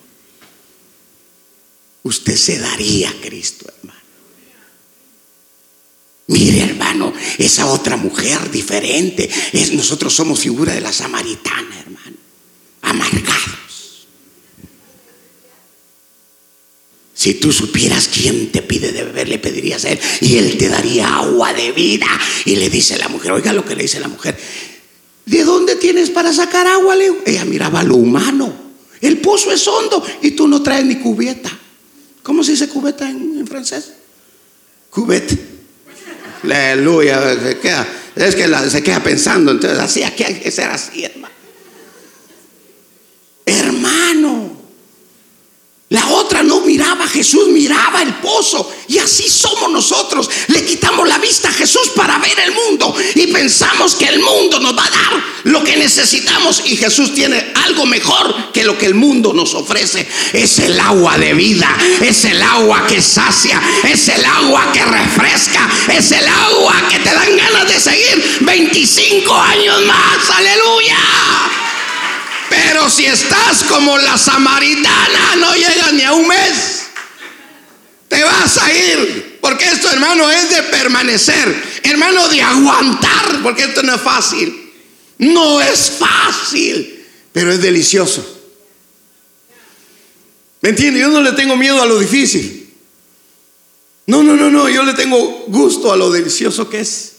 usted 2.03 2.37
se 2.37 2.59
daría 2.59 3.11
a 3.11 3.15
Cristo, 3.15 3.67
hermano. 3.77 4.01
Mire, 6.29 6.61
hermano, 6.61 7.13
esa 7.39 7.67
otra 7.67 7.97
mujer 7.97 8.51
diferente. 8.51 9.29
Es, 9.53 9.73
nosotros 9.73 10.15
somos 10.15 10.41
figura 10.41 10.73
de 10.73 10.81
la 10.81 10.93
samaritana, 10.93 11.81
hermano. 11.81 12.17
Amargado. 12.83 13.67
Si 17.27 17.35
tú 17.35 17.53
supieras 17.53 18.07
quién 18.07 18.53
te 18.53 18.63
pide 18.63 18.93
de 18.93 19.03
beber, 19.03 19.29
le 19.29 19.41
pedirías 19.41 19.85
a 19.85 19.91
él 19.91 19.99
y 20.21 20.37
él 20.37 20.57
te 20.57 20.69
daría 20.69 21.09
agua 21.09 21.53
de 21.53 21.73
vida. 21.73 22.07
Y 22.45 22.55
le 22.55 22.71
dice 22.71 22.97
la 22.99 23.09
mujer, 23.09 23.33
oiga 23.33 23.53
lo 23.53 23.65
que 23.65 23.75
le 23.75 23.83
dice 23.83 23.99
la 23.99 24.07
mujer, 24.07 24.39
¿de 25.25 25.43
dónde 25.43 25.75
tienes 25.75 26.11
para 26.11 26.33
sacar 26.33 26.69
agua? 26.69 26.95
Le 26.95 27.11
Ella 27.27 27.45
miraba 27.45 27.83
lo 27.83 27.97
humano. 27.97 28.55
El 29.01 29.19
pozo 29.19 29.51
es 29.51 29.67
hondo 29.67 30.07
y 30.23 30.31
tú 30.31 30.47
no 30.47 30.63
traes 30.63 30.85
ni 30.85 31.01
cubeta. 31.01 31.51
¿Cómo 32.23 32.45
se 32.45 32.53
dice 32.53 32.69
cubeta 32.69 33.11
en, 33.11 33.45
francés? 33.45 33.95
Cubete. 34.91 35.37
Aleluya. 36.45 37.41
Se 37.43 37.59
queda, 37.59 37.89
es 38.15 38.37
que 38.37 38.71
se 38.71 38.83
queda 38.85 39.03
pensando, 39.03 39.51
entonces 39.51 39.81
así, 39.81 40.05
aquí 40.05 40.23
hay 40.23 40.35
que 40.35 40.53
ser 40.53 40.71
así. 40.71 41.05
Hermano. 43.45 44.57
La 45.89 46.09
otra 46.09 46.43
no 46.43 46.63
miraba 46.63 47.05
a 47.05 47.09
El 48.03 48.15
pozo. 48.15 48.73
Y 48.89 48.99
así 48.99 49.29
somos 49.29 49.71
nosotros. 49.71 50.29
Le 50.49 50.65
quitamos 50.65 51.09
la 51.09 51.19
vista 51.19 51.49
a 51.49 51.53
Jesús 51.53 51.91
para 51.95 52.19
ver 52.19 52.39
el 52.41 52.53
mundo. 52.53 52.95
Y 53.15 53.27
pensamos 53.29 53.95
que 53.95 54.07
el 54.07 54.21
mundo 54.21 54.61
nos 54.61 54.77
va 54.77 54.85
a 54.85 54.91
dar 54.91 55.25
lo 55.45 55.63
que 55.65 55.77
necesitamos. 55.77 56.63
Y 56.67 56.77
Jesús 56.77 57.15
tiene 57.15 57.53
algo 57.65 57.87
mejor 57.87 58.53
que 58.53 58.65
lo 58.65 58.77
que 58.79 58.87
el 58.87 58.95
mundo 58.95 59.33
nos 59.33 59.55
ofrece. 59.55 60.07
Es 60.33 60.59
el 60.59 60.79
agua 60.79 61.19
de 61.19 61.35
vida. 61.35 61.77
Es 62.01 62.25
el 62.25 62.41
agua 62.43 62.87
que 62.87 63.01
sacia. 63.01 63.61
Es 63.85 64.09
el 64.09 64.25
agua 64.25 64.73
que 64.73 64.85
refresca. 64.85 65.69
Es 65.93 66.13
el 66.13 66.27
agua 66.27 66.75
que 66.91 66.99
te 66.99 67.15
dan 67.15 67.37
ganas 67.37 67.69
de 67.69 67.81
seguir 67.81 68.39
25 68.41 69.35
años 69.35 69.83
más. 69.87 70.31
Aleluya. 70.31 70.97
Pero 72.49 72.89
si 72.89 73.07
estás 73.07 73.65
como 73.65 73.99
la 73.99 74.17
samaritana, 74.17 75.37
no 75.39 75.55
llegas 75.55 75.93
ni 75.93 76.03
a 76.03 76.13
un 76.13 76.29
mes. 76.29 76.76
Te 78.09 78.23
vas 78.23 78.59
a 78.59 78.73
ir. 78.73 79.39
Porque 79.41 79.67
esto, 79.67 79.91
hermano, 79.91 80.31
es 80.31 80.51
de 80.51 80.63
permanecer. 80.65 81.81
Hermano, 81.83 82.29
de 82.29 82.43
aguantar. 82.43 83.43
Porque 83.43 83.65
esto 83.65 83.83
no 83.83 83.95
es 83.95 84.01
fácil. 84.01 84.73
No 85.19 85.61
es 85.61 85.93
fácil. 85.99 87.05
Pero 87.33 87.53
es 87.53 87.61
delicioso. 87.61 88.25
¿Me 90.61 90.71
entiende? 90.71 91.01
Yo 91.01 91.09
no 91.09 91.21
le 91.21 91.33
tengo 91.33 91.57
miedo 91.57 91.81
a 91.81 91.87
lo 91.87 91.99
difícil. 91.99 92.75
No, 94.07 94.23
no, 94.23 94.35
no, 94.35 94.51
no. 94.51 94.69
Yo 94.69 94.83
le 94.83 94.95
tengo 94.95 95.45
gusto 95.49 95.93
a 95.93 95.97
lo 95.97 96.11
delicioso 96.11 96.69
que 96.69 96.81
es. 96.81 97.13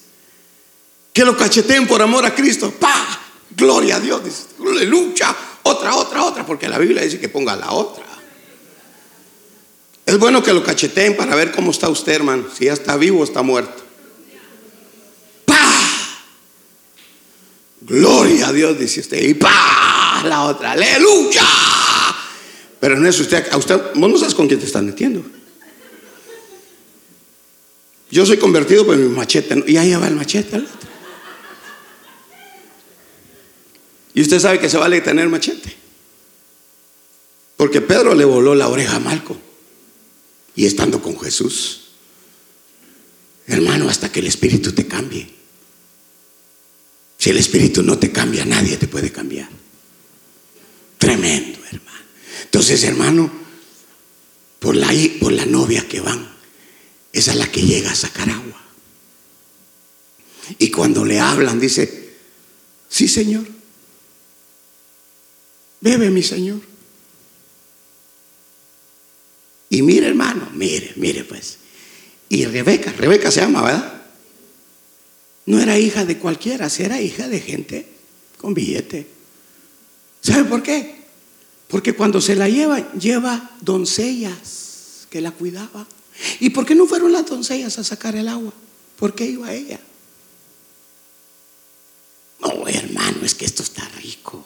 Que 1.14 1.26
lo 1.26 1.36
cacheteen 1.36 1.88
por 1.88 2.02
amor 2.02 2.26
a 2.26 2.34
Cristo. 2.34 2.74
¡Pah! 2.80 3.20
Gloria 3.56 3.98
a 3.98 4.00
Dios. 4.00 4.22
Lucha. 4.60 5.36
Otra, 5.64 5.96
otra, 5.96 6.24
otra. 6.24 6.46
Porque 6.46 6.68
la 6.68 6.78
Biblia 6.78 7.02
dice 7.04 7.20
que 7.20 7.30
ponga 7.30 7.56
la 7.56 7.72
otra. 7.72 8.07
Es 10.08 10.18
bueno 10.18 10.42
que 10.42 10.54
lo 10.54 10.64
cacheteen 10.64 11.18
para 11.18 11.36
ver 11.36 11.52
cómo 11.52 11.72
está 11.72 11.90
usted, 11.90 12.14
hermano. 12.14 12.48
Si 12.58 12.64
ya 12.64 12.72
está 12.72 12.96
vivo 12.96 13.20
o 13.20 13.24
está 13.26 13.42
muerto. 13.42 13.84
¡Pah! 15.44 16.24
Gloria 17.82 18.48
a 18.48 18.54
Dios, 18.54 18.80
dice 18.80 19.02
usted. 19.02 19.22
Y 19.22 19.34
pa, 19.34 20.24
la 20.24 20.44
otra, 20.46 20.72
aleluya. 20.72 21.44
Pero 22.80 22.98
no 22.98 23.10
es 23.10 23.20
usted, 23.20 23.52
a 23.52 23.58
usted, 23.58 23.82
vos 23.96 24.10
no 24.10 24.18
sabes 24.18 24.34
con 24.34 24.48
quién 24.48 24.62
te 24.62 24.66
están 24.66 24.86
metiendo. 24.86 25.26
Yo 28.10 28.26
soy 28.26 28.38
convertido 28.38 28.86
por 28.86 28.96
mi 28.96 29.10
machete, 29.10 29.62
y 29.68 29.76
ahí 29.76 29.94
va 29.94 30.08
el 30.08 30.16
machete. 30.16 30.64
Y 34.14 34.22
usted 34.22 34.40
sabe 34.40 34.58
que 34.60 34.70
se 34.70 34.78
vale 34.78 35.02
tener 35.02 35.28
machete. 35.28 35.76
Porque 37.58 37.82
Pedro 37.82 38.16
le 38.16 38.24
voló 38.24 38.56
la 38.56 38.70
oreja 38.70 38.96
a 38.96 39.00
Malco. 39.00 39.47
Y 40.58 40.66
estando 40.66 41.02
con 41.02 41.18
Jesús. 41.18 41.84
Hermano, 43.46 43.88
hasta 43.88 44.12
que 44.12 44.20
el 44.20 44.28
Espíritu 44.28 44.74
te 44.74 44.86
cambie. 44.88 45.30
Si 47.18 47.30
el 47.30 47.38
Espíritu 47.38 47.82
no 47.84 47.98
te 47.98 48.12
cambia, 48.12 48.44
nadie 48.44 48.76
te 48.76 48.88
puede 48.88 49.12
cambiar. 49.12 49.50
Tremendo, 50.98 51.60
hermano. 51.72 52.06
Entonces, 52.44 52.84
hermano, 52.84 53.32
por 54.60 54.76
la, 54.76 54.92
por 55.20 55.48
novia 55.48 55.88
que 55.88 56.02
van, 56.02 56.28
es 57.14 57.34
la 57.34 57.50
que 57.52 57.62
llega 57.62 57.92
a 57.92 57.96
sacar 57.96 58.30
agua. 58.30 58.62
Y 60.58 60.72
cuando 60.72 61.06
le 61.06 61.20
hablan, 61.20 61.60
dice, 61.60 62.16
sí, 62.90 63.08
Señor. 63.08 63.48
Bebe, 65.82 66.10
mi 66.10 66.24
Señor. 66.24 66.62
Y 69.78 69.84
mire, 69.84 70.08
hermano, 70.08 70.50
mire, 70.56 70.92
mire, 70.96 71.24
pues. 71.24 71.60
Y 72.30 72.46
Rebeca, 72.46 72.92
Rebeca 72.94 73.30
se 73.30 73.42
llama, 73.42 73.62
¿verdad? 73.62 74.02
No 75.46 75.62
era 75.62 75.78
hija 75.78 76.04
de 76.04 76.18
cualquiera, 76.18 76.68
era 76.80 77.00
hija 77.00 77.28
de 77.28 77.40
gente 77.40 77.88
con 78.40 78.56
billete. 78.56 79.06
¿Sabe 80.20 80.46
por 80.46 80.64
qué? 80.64 80.96
Porque 81.68 81.94
cuando 81.94 82.22
se 82.22 82.36
la 82.36 82.50
lleva, 82.50 82.92
lleva 82.94 83.52
doncellas 83.62 85.06
que 85.12 85.22
la 85.22 85.30
cuidaban. 85.30 85.86
¿Y 86.40 86.50
por 86.50 86.66
qué 86.66 86.74
no 86.74 86.88
fueron 86.88 87.12
las 87.12 87.28
doncellas 87.28 87.78
a 87.78 87.84
sacar 87.84 88.16
el 88.16 88.30
agua? 88.30 88.54
¿Por 88.98 89.14
qué 89.14 89.28
iba 89.28 89.54
ella? 89.54 89.80
No, 92.40 92.68
hermano, 92.68 93.24
es 93.24 93.36
que 93.36 93.46
esto 93.46 93.62
está 93.62 93.88
rico. 93.90 94.44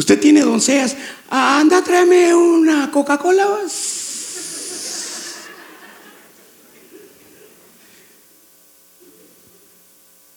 Usted 0.00 0.18
tiene 0.18 0.40
doncellas. 0.40 0.96
anda, 1.28 1.84
tráeme 1.84 2.34
una 2.34 2.90
Coca-Cola. 2.90 3.46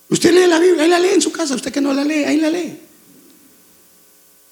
Usted 0.10 0.34
lee 0.34 0.48
la 0.48 0.60
Biblia, 0.60 0.84
ahí 0.84 0.90
la 0.90 1.00
lee 1.00 1.14
en 1.14 1.22
su 1.22 1.32
casa, 1.32 1.56
usted 1.56 1.72
que 1.72 1.80
no 1.80 1.94
la 1.94 2.04
lee, 2.04 2.26
ahí 2.26 2.42
la 2.42 2.50
lee. 2.50 2.78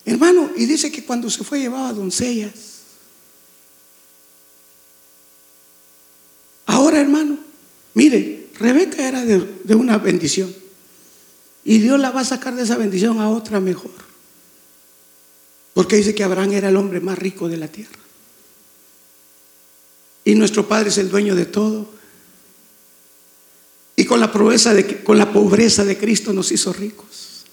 Hermano, 0.06 0.50
y 0.56 0.66
dice 0.66 0.90
que 0.90 1.04
cuando 1.04 1.30
se 1.30 1.44
fue 1.44 1.60
llevaba 1.60 1.92
doncellas. 1.92 2.54
Ahora, 6.68 7.02
hermano, 7.02 7.38
mire, 7.96 8.48
Rebeca 8.58 9.06
era 9.06 9.26
de, 9.26 9.46
de 9.62 9.76
una 9.76 9.98
bendición. 9.98 10.56
Y 11.66 11.80
Dios 11.80 12.00
la 12.00 12.12
va 12.12 12.22
a 12.22 12.26
sacar 12.26 12.56
de 12.56 12.64
esa 12.64 12.78
bendición 12.78 13.20
a 13.20 13.30
otra 13.30 13.60
mejor. 13.60 14.11
Porque 15.82 15.96
dice 15.96 16.14
que 16.14 16.24
Abraham 16.24 16.54
era 16.54 16.70
el 16.70 16.76
hombre 16.76 17.00
más 17.00 17.18
rico 17.18 17.50
de 17.50 17.58
la 17.58 17.68
tierra. 17.68 17.98
Y 20.24 20.36
nuestro 20.36 20.68
Padre 20.68 20.90
es 20.90 21.00
el 21.00 21.10
dueño 21.10 21.34
de 21.34 21.48
todo. 21.48 21.90
Y 23.96 24.06
con 24.06 24.20
la, 24.20 24.32
pobreza 24.32 24.76
de, 24.76 25.02
con 25.04 25.18
la 25.18 25.34
pobreza 25.34 25.84
de 25.84 25.98
Cristo 25.98 26.34
nos 26.34 26.52
hizo 26.52 26.72
ricos. 26.72 27.46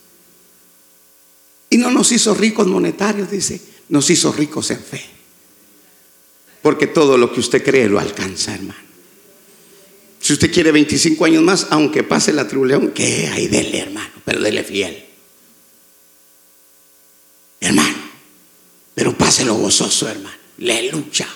Y 1.71 1.79
no 1.79 1.91
nos 1.91 2.13
hizo 2.13 2.35
ricos 2.35 2.67
monetarios, 2.67 3.31
dice, 3.31 3.63
nos 3.89 4.11
hizo 4.11 4.31
ricos 4.31 4.71
en 4.73 4.81
fe. 4.81 5.07
Porque 6.61 6.87
todo 6.87 7.17
lo 7.17 7.33
que 7.33 7.41
usted 7.41 7.65
cree 7.65 7.89
lo 7.89 7.99
alcanza, 7.99 8.55
hermano. 8.55 8.89
Si 10.21 10.35
usted 10.35 10.53
quiere 10.53 10.71
25 10.71 11.25
años 11.25 11.43
más, 11.43 11.69
aunque 11.71 12.03
pase 12.03 12.35
la 12.35 12.47
tribulación, 12.47 12.91
que 12.91 13.27
hay 13.29 13.49
dele, 13.49 13.79
hermano, 13.79 14.13
pero 14.23 14.43
dele 14.43 14.65
fiel. 14.65 15.07
Hermano, 17.61 17.98
páselo 19.29 19.55
gozoso, 19.57 20.09
hermano. 20.09 20.37
Le 20.59 20.91
lucha. 20.91 21.29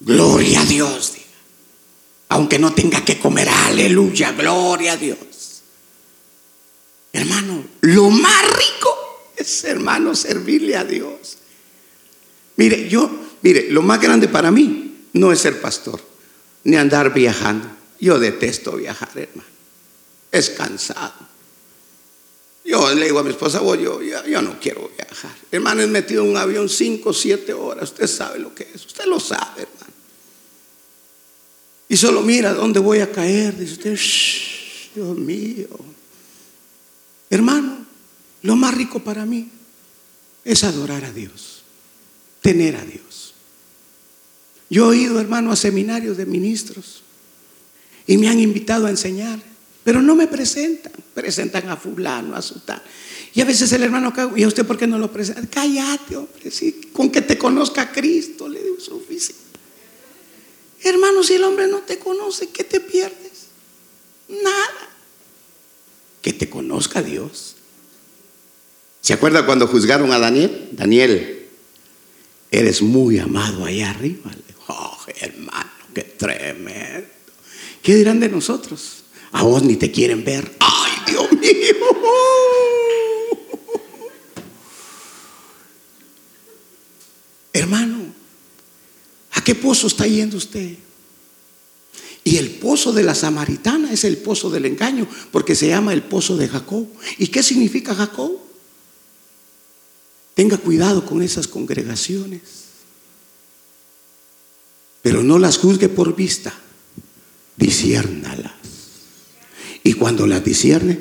Gloria 0.00 0.60
a 0.60 0.64
Dios 0.64 1.12
aunque 2.32 2.58
no 2.58 2.72
tenga 2.72 3.04
que 3.04 3.18
comer, 3.18 3.46
aleluya, 3.46 4.32
gloria 4.32 4.94
a 4.94 4.96
Dios. 4.96 5.62
Hermano, 7.12 7.62
lo 7.82 8.08
más 8.08 8.42
rico 8.56 9.32
es, 9.36 9.64
hermano, 9.64 10.14
servirle 10.14 10.74
a 10.76 10.84
Dios. 10.84 11.36
Mire, 12.56 12.88
yo, 12.88 13.10
mire, 13.42 13.70
lo 13.70 13.82
más 13.82 14.00
grande 14.00 14.28
para 14.28 14.50
mí 14.50 15.08
no 15.12 15.30
es 15.30 15.40
ser 15.40 15.60
pastor, 15.60 16.00
ni 16.64 16.76
andar 16.76 17.12
viajando. 17.12 17.68
Yo 18.00 18.18
detesto 18.18 18.76
viajar, 18.76 19.10
hermano. 19.14 19.50
Es 20.30 20.48
cansado. 20.48 21.31
Yo 22.64 22.94
le 22.94 23.06
digo 23.06 23.18
a 23.18 23.24
mi 23.24 23.30
esposa, 23.30 23.60
yo, 23.60 23.76
yo, 23.76 24.24
yo 24.26 24.42
no 24.42 24.58
quiero 24.60 24.90
viajar. 24.96 25.34
Hermano, 25.50 25.82
he 25.82 25.86
metido 25.86 26.22
en 26.22 26.30
un 26.30 26.36
avión 26.36 26.68
cinco, 26.68 27.12
siete 27.12 27.52
horas. 27.52 27.90
Usted 27.90 28.06
sabe 28.06 28.38
lo 28.38 28.54
que 28.54 28.68
es. 28.72 28.86
Usted 28.86 29.04
lo 29.06 29.18
sabe, 29.18 29.62
hermano. 29.62 29.92
Y 31.88 31.96
solo 31.96 32.22
mira 32.22 32.54
dónde 32.54 32.78
voy 32.78 33.00
a 33.00 33.10
caer. 33.10 33.56
Dice 33.56 33.72
usted, 33.72 33.98
Dios 34.94 35.18
mío. 35.18 35.68
Hermano, 37.28 37.84
lo 38.42 38.56
más 38.56 38.74
rico 38.74 39.00
para 39.00 39.26
mí 39.26 39.50
es 40.44 40.64
adorar 40.64 41.04
a 41.04 41.12
Dios, 41.12 41.62
tener 42.40 42.76
a 42.76 42.84
Dios. 42.84 43.34
Yo 44.68 44.92
he 44.92 44.98
ido, 44.98 45.20
hermano, 45.20 45.52
a 45.52 45.56
seminarios 45.56 46.16
de 46.16 46.26
ministros 46.26 47.02
y 48.06 48.16
me 48.16 48.28
han 48.28 48.40
invitado 48.40 48.86
a 48.86 48.90
enseñar, 48.90 49.38
pero 49.84 50.00
no 50.00 50.14
me 50.14 50.26
presentan. 50.26 50.92
Presentan 51.14 51.68
a 51.68 51.76
fulano, 51.76 52.36
a 52.36 52.42
sultán. 52.42 52.82
Y 53.34 53.40
a 53.40 53.44
veces 53.44 53.72
el 53.72 53.82
hermano, 53.82 54.12
¿y 54.36 54.42
a 54.42 54.48
usted 54.48 54.66
por 54.66 54.78
qué 54.78 54.86
no 54.86 54.98
lo 54.98 55.10
presenta? 55.10 55.42
Cállate, 55.48 56.16
hombre, 56.16 56.50
con 56.92 57.10
que 57.10 57.22
te 57.22 57.38
conozca 57.38 57.90
Cristo, 57.90 58.48
le 58.48 58.62
digo 58.62 58.78
suficiente. 58.80 59.42
Hermano, 60.82 61.22
si 61.22 61.34
el 61.34 61.44
hombre 61.44 61.66
no 61.68 61.78
te 61.78 61.98
conoce, 61.98 62.48
¿qué 62.48 62.64
te 62.64 62.80
pierdes? 62.80 63.46
Nada. 64.28 64.88
Que 66.20 66.32
te 66.32 66.50
conozca 66.50 67.02
Dios. 67.02 67.56
¿Se 69.00 69.12
acuerda 69.12 69.46
cuando 69.46 69.66
juzgaron 69.66 70.12
a 70.12 70.18
Daniel? 70.18 70.68
Daniel, 70.72 71.48
eres 72.50 72.82
muy 72.82 73.18
amado 73.18 73.64
allá 73.64 73.90
arriba. 73.90 74.30
Oh, 74.68 74.98
hermano, 75.20 75.70
qué 75.94 76.02
tremendo. 76.02 77.08
¿Qué 77.82 77.96
dirán 77.96 78.20
de 78.20 78.28
nosotros? 78.28 79.01
A 79.32 79.42
vos 79.42 79.62
ni 79.62 79.76
te 79.76 79.90
quieren 79.90 80.24
ver. 80.24 80.56
Ay, 80.60 80.92
Dios 81.06 81.32
mío. 81.32 81.76
Hermano, 87.52 88.12
¿A 89.32 89.44
qué 89.44 89.54
pozo 89.54 89.86
está 89.88 90.06
yendo 90.06 90.36
usted? 90.36 90.76
Y 92.22 92.36
el 92.36 92.50
pozo 92.50 92.92
de 92.92 93.02
la 93.02 93.14
samaritana 93.14 93.92
es 93.92 94.04
el 94.04 94.18
pozo 94.18 94.50
del 94.50 94.66
engaño, 94.66 95.08
porque 95.32 95.56
se 95.56 95.68
llama 95.68 95.92
el 95.92 96.04
pozo 96.04 96.36
de 96.36 96.48
Jacob. 96.48 96.86
¿Y 97.18 97.26
qué 97.26 97.42
significa 97.42 97.94
Jacob? 97.94 98.38
Tenga 100.34 100.58
cuidado 100.58 101.04
con 101.04 101.22
esas 101.22 101.48
congregaciones, 101.48 102.40
pero 105.02 105.22
no 105.24 105.38
las 105.38 105.58
juzgue 105.58 105.88
por 105.88 106.14
vista, 106.14 106.54
disiérnalas. 107.56 108.61
Y 109.84 109.94
cuando 109.94 110.26
las 110.26 110.44
disierne, 110.44 110.98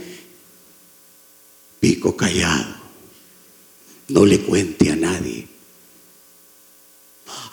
pico 1.80 2.15
callado, 2.15 2.76
no 4.10 4.26
le 4.26 4.39
cuente 4.41 4.91
a 4.91 4.96
nadie 4.96 5.52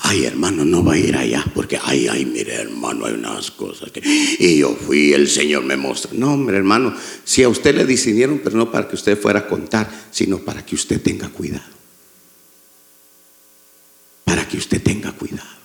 ay 0.08 0.24
hermano, 0.24 0.64
no 0.64 0.82
va 0.82 0.94
a 0.94 0.98
ir 0.98 1.16
allá, 1.16 1.44
porque 1.54 1.78
ay, 1.82 2.08
ay, 2.08 2.24
mire 2.24 2.54
hermano, 2.54 3.04
hay 3.04 3.12
unas 3.12 3.50
cosas 3.50 3.90
que... 3.90 4.00
Y 4.38 4.58
yo 4.58 4.74
fui, 4.74 5.12
el 5.12 5.28
Señor 5.28 5.64
me 5.64 5.76
mostró. 5.76 6.12
No, 6.14 6.32
hombre 6.32 6.56
hermano, 6.56 6.94
si 7.24 7.42
a 7.42 7.48
usted 7.48 7.74
le 7.74 7.84
decidieron, 7.84 8.40
pero 8.42 8.56
no 8.56 8.70
para 8.70 8.88
que 8.88 8.94
usted 8.94 9.18
fuera 9.18 9.40
a 9.40 9.46
contar, 9.46 10.08
sino 10.10 10.38
para 10.38 10.64
que 10.64 10.74
usted 10.74 11.02
tenga 11.02 11.28
cuidado. 11.28 11.76
Para 14.24 14.48
que 14.48 14.56
usted 14.56 14.82
tenga 14.82 15.12
cuidado. 15.12 15.58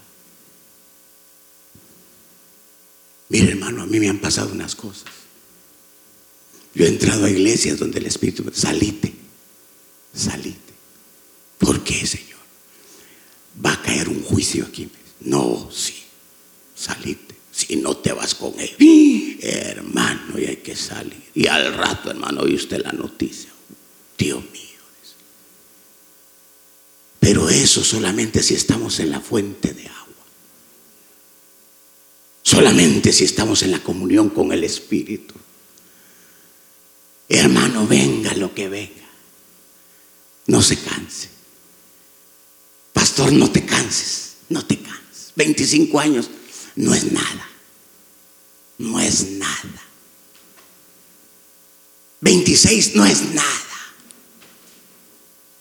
Mire 3.30 3.52
hermano, 3.52 3.84
a 3.84 3.86
mí 3.86 4.00
me 4.00 4.10
han 4.10 4.20
pasado 4.20 4.52
unas 4.52 4.76
cosas. 4.76 5.23
Yo 6.74 6.86
he 6.86 6.90
entrado 6.90 7.26
a 7.26 7.30
iglesias 7.30 7.80
donde 7.80 8.00
el 8.00 8.08
Espíritu 8.08 8.44
salite, 8.54 9.14
salite. 10.14 10.74
¿Por 11.60 11.84
qué, 11.84 12.06
Señor? 12.06 12.34
va 13.64 13.74
a 13.74 13.82
caer 13.82 14.10
un 14.10 14.24
juicio 14.24 14.66
aquí. 14.66 14.90
No, 15.22 15.70
sí, 15.72 15.96
salite. 16.76 17.36
Si 17.52 17.76
no 17.76 17.98
te 17.98 18.12
vas 18.14 18.34
con 18.34 18.54
él, 18.60 19.38
hermano, 19.42 20.40
y 20.40 20.46
hay 20.46 20.58
que 20.58 20.76
salir. 20.76 21.22
Y 21.36 21.48
al 21.48 21.74
rato, 21.76 22.10
hermano, 22.10 22.42
oye 22.42 22.56
usted 22.56 22.82
la 22.84 22.92
noticia. 22.92 23.52
Dios 24.18 24.44
mío. 24.52 24.62
Pero 27.20 27.50
eso 27.50 27.84
solamente 27.84 28.42
si 28.42 28.56
estamos 28.56 29.00
en 29.00 29.12
la 29.12 29.22
fuente 29.22 29.74
de 29.74 29.88
agua. 29.88 30.26
Solamente 32.42 33.14
si 33.14 33.24
estamos 33.24 33.62
en 33.62 33.72
la 33.72 33.84
comunión 33.84 34.30
con 34.30 34.52
el 34.52 34.64
Espíritu. 34.64 35.36
Hermano, 37.34 37.88
venga 37.88 38.32
lo 38.36 38.54
que 38.54 38.70
venga. 38.70 39.10
No 40.46 40.62
se 40.62 40.78
canse. 40.78 41.30
Pastor, 42.94 43.34
no 43.34 43.52
te 43.52 43.66
canses. 43.66 44.36
No 44.50 44.64
te 44.64 44.78
canses. 44.78 45.32
25 45.36 46.00
años 46.00 46.30
no 46.76 46.94
es 46.94 47.12
nada. 47.12 47.50
No 48.78 49.00
es 49.00 49.32
nada. 49.32 49.82
26 52.22 52.96
no 52.96 53.04
es 53.04 53.34
nada. 53.34 53.50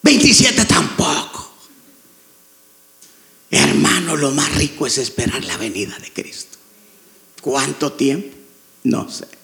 27 0.03 0.65
tampoco. 0.65 1.55
Hermano, 3.49 4.15
lo 4.15 4.29
más 4.29 4.53
rico 4.55 4.85
es 4.85 4.99
esperar 4.99 5.43
la 5.43 5.57
venida 5.57 5.97
de 5.97 6.13
Cristo. 6.13 6.59
¿Cuánto 7.41 7.93
tiempo? 7.93 8.37
No 8.83 9.09
sé. 9.09 9.42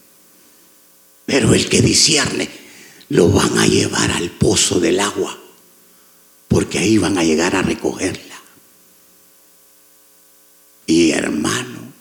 Pero 1.29 1.53
el 1.53 1.69
que 1.69 1.83
discierne 1.83 2.49
lo 3.09 3.29
van 3.29 3.55
a 3.59 3.67
llevar 3.67 4.09
al 4.09 4.31
pozo 4.31 4.79
del 4.79 4.99
agua, 4.99 5.37
porque 6.47 6.79
ahí 6.79 6.97
van 6.97 7.19
a 7.19 7.23
llegar 7.23 7.55
a 7.55 7.61
recogerla. 7.61 8.41
Y 10.87 11.11
hermano, 11.11 11.93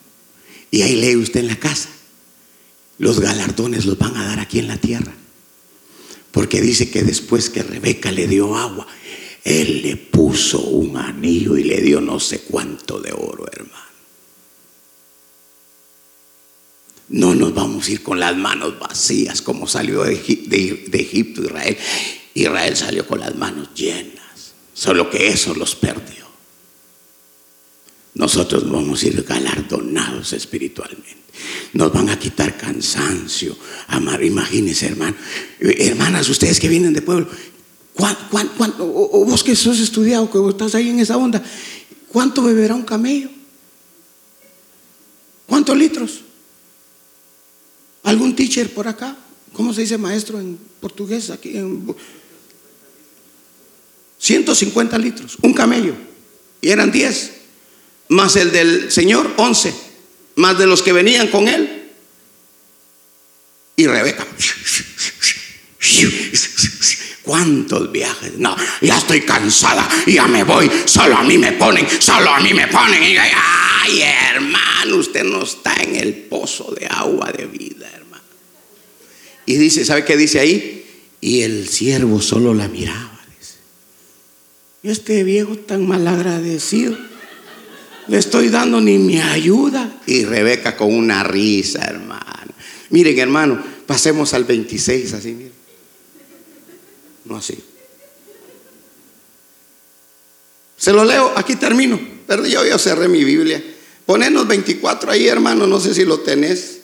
y 0.71 0.81
ahí 0.81 0.95
lee 0.95 1.15
usted 1.15 1.41
en 1.41 1.47
la 1.47 1.59
casa, 1.59 1.89
los 2.97 3.19
galardones 3.19 3.85
los 3.85 3.99
van 3.99 4.17
a 4.17 4.25
dar 4.25 4.39
aquí 4.39 4.57
en 4.57 4.67
la 4.67 4.77
tierra. 4.77 5.13
Porque 6.31 6.59
dice 6.59 6.89
que 6.89 7.03
después 7.03 7.51
que 7.51 7.61
Rebeca 7.61 8.11
le 8.11 8.25
dio 8.25 8.57
agua, 8.57 8.87
él 9.43 9.83
le 9.83 9.95
puso 9.95 10.59
un 10.59 10.97
anillo 10.97 11.55
y 11.55 11.65
le 11.65 11.81
dio 11.81 12.01
no 12.01 12.19
sé 12.19 12.39
cuánto 12.41 12.99
de 12.99 13.11
oro, 13.11 13.45
hermano. 13.51 13.89
No 17.09 17.35
con 17.97 18.19
las 18.19 18.35
manos 18.37 18.79
vacías 18.79 19.41
como 19.41 19.67
salió 19.67 20.03
de, 20.03 20.13
Egipto 20.13 21.43
Israel. 21.43 21.77
Israel 22.33 22.75
salió 22.75 23.07
con 23.07 23.19
las 23.19 23.35
manos 23.35 23.69
llenas, 23.73 24.53
solo 24.73 25.09
que 25.09 25.27
eso 25.27 25.53
los 25.55 25.75
perdió. 25.75 26.27
Nosotros 28.13 28.69
vamos 28.69 29.03
a 29.03 29.07
ir 29.07 29.23
galardonados 29.23 30.33
espiritualmente. 30.33 31.17
Nos 31.73 31.93
van 31.93 32.09
a 32.09 32.19
quitar 32.19 32.57
cansancio. 32.57 33.57
Amar, 33.87 34.23
imagínense, 34.23 34.87
hermano. 34.87 35.15
Hermanas, 35.59 36.27
ustedes 36.27 36.59
que 36.59 36.67
vienen 36.67 36.93
de 36.93 37.01
pueblo, 37.01 37.27
o, 38.79 39.25
vos 39.25 39.43
que 39.43 39.55
sos 39.55 39.79
estudiado, 39.79 40.29
que 40.29 40.49
estás 40.49 40.75
ahí 40.75 40.89
en 40.89 40.99
esa 40.99 41.17
onda, 41.17 41.43
¿cuánto 42.07 42.43
beberá 42.43 42.75
un 42.75 42.83
camello? 42.83 43.29
¿Cuántos 45.45 45.77
litros? 45.77 46.21
¿Algún 48.09 48.35
teacher 48.35 48.73
por 48.73 48.87
acá? 48.87 49.15
¿Cómo 49.53 49.71
se 49.71 49.81
dice 49.81 49.99
maestro 49.99 50.39
en 50.39 50.57
portugués 50.79 51.29
aquí? 51.29 51.53
150 54.17 54.97
litros, 54.97 55.37
un 55.43 55.53
camello. 55.53 55.93
Y 56.59 56.69
eran 56.69 56.91
10, 56.91 57.31
más 58.07 58.35
el 58.35 58.51
del 58.51 58.91
Señor, 58.91 59.31
11, 59.37 59.71
más 60.37 60.57
de 60.57 60.65
los 60.65 60.81
que 60.81 60.91
venían 60.91 61.27
con 61.27 61.47
él. 61.47 61.91
Y 63.75 63.85
Rebeca. 63.85 64.25
¿Cuántos 67.21 67.91
viajes? 67.91 68.39
No, 68.39 68.57
ya 68.81 68.97
estoy 68.97 69.21
cansada, 69.21 69.87
ya 70.07 70.27
me 70.27 70.43
voy, 70.43 70.67
solo 70.85 71.15
a 71.15 71.21
mí 71.21 71.37
me 71.37 71.51
ponen, 71.51 71.87
solo 72.01 72.31
a 72.31 72.39
mí 72.39 72.55
me 72.55 72.67
ponen. 72.69 73.03
ay, 73.03 74.01
hermano, 74.01 74.95
usted 74.95 75.23
no 75.23 75.43
está 75.43 75.75
en 75.75 75.95
el 75.95 76.15
pozo 76.15 76.71
de 76.71 76.87
agua 76.87 77.31
de 77.31 77.45
vida. 77.45 77.98
Y 79.49 79.57
dice, 79.57 79.83
¿sabe 79.83 80.05
qué 80.05 80.15
dice 80.15 80.39
ahí? 80.39 80.85
Y 81.21 81.41
el 81.41 81.67
siervo 81.67 82.21
solo 82.21 82.53
la 82.53 82.67
miraba. 82.67 83.19
Y 84.83 84.89
este 84.91 85.23
viejo 85.23 85.57
tan 85.57 85.87
mal 85.87 86.07
agradecido, 86.07 86.95
le 88.07 88.19
estoy 88.19 88.49
dando 88.49 88.79
ni 88.79 88.99
mi 88.99 89.19
ayuda. 89.19 90.01
Y 90.05 90.23
Rebeca 90.23 90.77
con 90.77 90.93
una 90.93 91.23
risa, 91.23 91.83
hermano. 91.83 92.53
Miren, 92.91 93.17
hermano, 93.17 93.59
pasemos 93.87 94.35
al 94.35 94.43
26, 94.43 95.13
así, 95.13 95.31
miren. 95.31 95.53
No 97.25 97.37
así. 97.37 97.57
Se 100.77 100.93
lo 100.93 101.05
leo, 101.05 101.33
aquí 101.35 101.55
termino. 101.55 101.99
Pero 102.27 102.45
yo 102.45 102.63
ya 102.63 102.77
cerré 102.77 103.07
mi 103.07 103.23
Biblia. 103.23 103.63
Ponenos 104.05 104.47
24 104.47 105.09
ahí, 105.09 105.27
hermano, 105.27 105.65
no 105.65 105.79
sé 105.79 105.95
si 105.95 106.05
lo 106.05 106.19
tenés. 106.19 106.81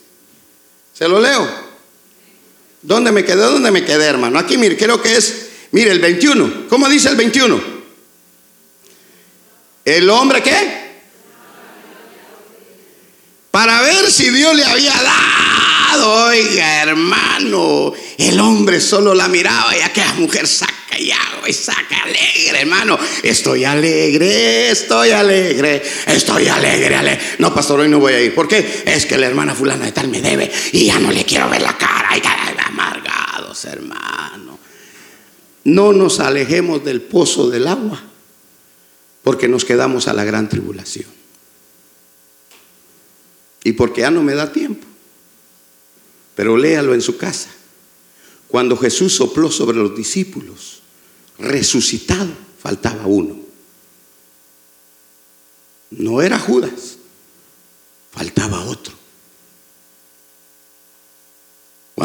Se 0.96 1.08
lo 1.08 1.20
leo. 1.20 1.65
¿Dónde 2.86 3.12
me 3.12 3.26
quedé? 3.26 3.38
¿Dónde 3.38 3.72
me 3.72 3.84
quedé, 3.84 4.06
hermano? 4.06 4.38
Aquí, 4.38 4.60
mire, 4.60 4.78
creo 4.78 5.02
que 5.02 5.16
es, 5.16 5.48
mire, 5.72 5.90
el 5.90 6.00
21. 6.00 6.68
¿Cómo 6.70 6.88
dice 6.88 7.10
el 7.10 7.16
21? 7.16 7.60
¿El 9.84 10.08
hombre 10.12 10.44
qué? 10.44 10.86
Para 13.50 13.82
ver 13.82 14.12
si 14.12 14.30
Dios 14.30 14.56
le 14.56 14.64
había 14.66 14.94
dado, 14.94 16.26
oiga, 16.28 16.84
hermano. 16.84 17.92
El 18.20 18.40
hombre 18.40 18.80
solo 18.80 19.16
la 19.16 19.30
miraba 19.30 19.76
y 19.76 19.82
aquella 19.82 20.14
mujer 20.14 20.48
saca 20.48 21.00
y 21.00 21.10
agua 21.10 21.50
y 21.50 21.54
saca 21.54 22.04
alegre, 22.04 22.60
hermano. 22.60 23.00
Estoy 23.24 23.66
alegre, 23.66 24.70
estoy 24.70 25.10
alegre, 25.10 25.82
estoy 26.06 26.50
alegre, 26.50 26.96
alegre. 26.96 27.36
No, 27.40 27.52
pastor, 27.52 27.80
hoy 27.80 27.90
no 27.90 27.98
voy 27.98 28.14
a 28.14 28.22
ir. 28.22 28.36
¿Por 28.36 28.48
qué? 28.48 28.84
Es 28.86 29.08
que 29.08 29.18
la 29.18 29.26
hermana 29.26 29.56
fulana 29.56 29.86
de 29.86 29.92
tal 29.92 30.08
me 30.08 30.22
debe 30.22 30.52
y 30.72 30.86
ya 30.86 31.00
no 31.00 31.12
le 31.12 31.26
quiero 31.26 31.50
ver 31.50 31.64
la 31.64 31.76
cara. 31.76 32.16
Y 32.16 32.22
hermano. 33.64 34.60
No 35.64 35.94
nos 35.94 36.20
alejemos 36.20 36.84
del 36.84 37.02
pozo 37.02 37.50
del 37.50 37.68
agua 37.68 38.04
porque 39.24 39.48
nos 39.48 39.64
quedamos 39.64 40.08
a 40.08 40.14
la 40.14 40.24
gran 40.24 40.50
tribulación. 40.50 41.10
Y 43.64 43.72
porque 43.72 44.02
ya 44.02 44.12
no 44.12 44.22
me 44.22 44.36
da 44.36 44.52
tiempo. 44.52 44.86
Pero 46.36 46.58
léalo 46.58 46.94
en 46.94 47.02
su 47.02 47.18
casa. 47.18 47.50
Cuando 48.48 48.78
Jesús 48.78 49.16
sopló 49.16 49.50
sobre 49.50 49.78
los 49.78 49.96
discípulos, 49.96 50.84
resucitado, 51.40 52.30
faltaba 52.60 53.08
uno. 53.08 53.40
No 55.90 56.22
era 56.22 56.38
Judas, 56.38 56.98
faltaba 58.12 58.64
otro. 58.66 59.05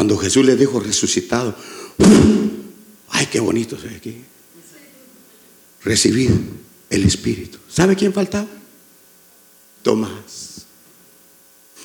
Cuando 0.01 0.17
Jesús 0.17 0.43
le 0.43 0.55
dijo 0.55 0.79
resucitado, 0.79 1.55
ay, 3.09 3.27
qué 3.27 3.39
bonito 3.39 3.77
ve 3.83 3.97
aquí. 3.97 4.17
Recibir 5.83 6.31
el 6.89 7.03
Espíritu. 7.03 7.59
¿Sabe 7.69 7.95
quién 7.95 8.11
faltaba? 8.11 8.47
Tomás. 9.83 10.65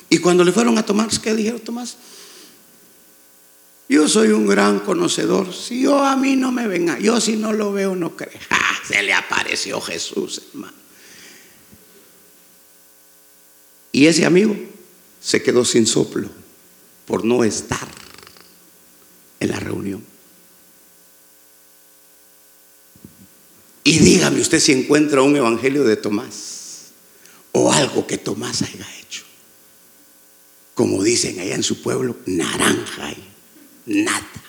Y 0.09 0.17
cuando 0.17 0.43
le 0.43 0.51
fueron 0.51 0.79
a 0.79 0.83
tomar, 0.83 1.09
¿qué 1.21 1.35
dijeron 1.35 1.59
Tomás? 1.59 1.95
Yo 3.87 4.07
soy 4.07 4.29
un 4.29 4.47
gran 4.47 4.79
conocedor. 4.79 5.53
Si 5.53 5.83
yo 5.83 6.03
a 6.03 6.15
mí 6.15 6.35
no 6.35 6.51
me 6.51 6.67
venga, 6.67 6.97
yo 6.97 7.21
si 7.21 7.35
no 7.35 7.53
lo 7.53 7.71
veo 7.71 7.95
no 7.95 8.17
creo. 8.17 8.39
Se 8.87 9.03
le 9.03 9.13
apareció 9.13 9.79
Jesús, 9.79 10.41
hermano. 10.55 10.73
Y 13.91 14.07
ese 14.07 14.25
amigo 14.25 14.55
se 15.21 15.43
quedó 15.43 15.63
sin 15.63 15.85
soplo 15.85 16.29
por 17.05 17.23
no 17.23 17.43
estar 17.43 18.06
en 19.39 19.49
la 19.49 19.59
reunión. 19.59 20.03
Y 23.83 23.99
dígame 23.99 24.41
usted 24.41 24.59
si 24.59 24.73
encuentra 24.73 25.21
un 25.21 25.35
evangelio 25.35 25.83
de 25.85 25.95
Tomás 25.95 26.91
o 27.53 27.71
algo 27.71 28.05
que 28.05 28.17
Tomás 28.17 28.61
haya 28.61 28.85
hecho. 28.99 29.23
Como 30.73 31.01
dicen 31.01 31.39
allá 31.39 31.55
en 31.55 31.63
su 31.63 31.81
pueblo, 31.81 32.17
naranja 32.25 33.15
nada. 33.85 34.43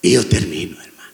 Y 0.00 0.12
yo 0.12 0.26
termino, 0.26 0.80
hermano. 0.80 1.12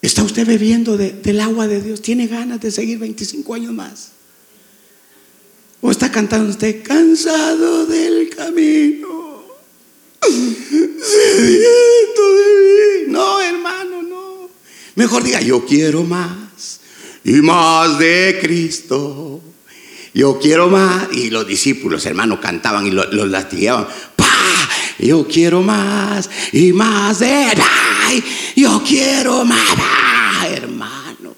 ¿Está 0.00 0.22
usted 0.22 0.46
bebiendo 0.46 0.96
del 0.96 1.40
agua 1.40 1.66
de 1.66 1.82
Dios? 1.82 2.00
¿Tiene 2.00 2.28
ganas 2.28 2.60
de 2.60 2.70
seguir 2.70 2.98
25 2.98 3.54
años 3.54 3.72
más? 3.72 4.12
¿O 5.80 5.90
está 5.90 6.10
cantando 6.10 6.50
usted 6.50 6.82
cansado 6.82 7.86
del 7.86 8.30
camino? 8.30 9.17
De 10.30 11.42
mí. 11.42 11.58
No, 13.08 13.40
hermano, 13.40 14.02
no. 14.02 14.50
Mejor 14.94 15.22
diga, 15.22 15.40
yo 15.40 15.64
quiero 15.64 16.04
más 16.04 16.80
y 17.24 17.42
más 17.42 17.98
de 17.98 18.38
Cristo 18.40 19.42
Yo 20.14 20.38
quiero 20.38 20.68
más. 20.68 21.08
Y 21.12 21.30
los 21.30 21.46
discípulos, 21.46 22.04
hermano, 22.06 22.40
cantaban 22.40 22.86
y 22.86 22.90
los, 22.90 23.12
los 23.12 23.28
latigaban. 23.28 23.86
¡Pah! 24.16 24.68
Yo 24.98 25.26
quiero 25.28 25.62
más 25.62 26.28
y 26.52 26.72
más 26.72 27.20
de 27.20 27.46
Yo 28.56 28.82
quiero 28.86 29.44
más, 29.44 29.60
hermano. 30.46 31.36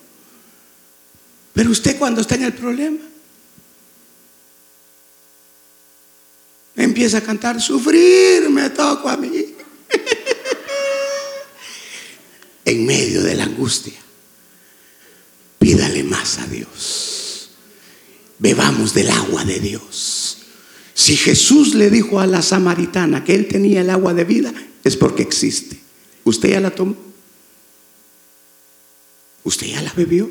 Pero 1.53 1.71
usted 1.71 1.99
cuando 1.99 2.23
está 2.23 2.37
en 2.37 2.45
el 2.45 2.55
problema, 2.55 3.01
empieza 6.91 7.19
a 7.19 7.23
cantar, 7.23 7.61
sufrir 7.61 8.51
me 8.51 8.69
toco 8.71 9.09
a 9.09 9.17
mí. 9.17 9.55
en 12.65 12.87
medio 12.87 13.23
de 13.23 13.35
la 13.35 13.45
angustia, 13.45 13.99
pídale 15.59 16.05
más 16.05 16.39
a 16.39 16.47
Dios. 16.47 17.51
Bebamos 18.39 18.93
del 18.95 19.11
agua 19.11 19.45
de 19.45 19.61
Dios. 19.61 20.39
Si 20.95 21.17
Jesús 21.17 21.75
le 21.75 21.91
dijo 21.91 22.21
a 22.21 22.27
la 22.27 22.43
samaritana 22.43 23.25
que 23.25 23.35
él 23.35 23.49
tenía 23.49 23.81
el 23.81 23.91
agua 23.91 24.15
de 24.15 24.25
vida, 24.25 24.53
es 24.85 24.97
porque 24.97 25.23
existe. 25.23 25.81
¿Usted 26.25 26.51
ya 26.51 26.61
la 26.61 26.71
tomó? 26.71 26.97
¿Usted 29.45 29.69
ya 29.69 29.83
la 29.83 29.93
bebió? 29.93 30.31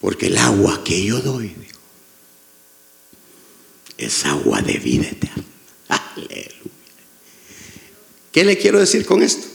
Porque 0.00 0.26
el 0.26 0.38
agua 0.38 0.82
que 0.84 1.04
yo 1.04 1.20
doy, 1.20 1.54
es 3.98 4.24
agua 4.24 4.60
de 4.62 4.78
vida 4.78 5.08
eterna. 5.08 5.44
Aleluya. 5.88 6.50
¿Qué 8.32 8.44
le 8.44 8.58
quiero 8.58 8.80
decir 8.80 9.06
con 9.06 9.22
esto? 9.22 9.46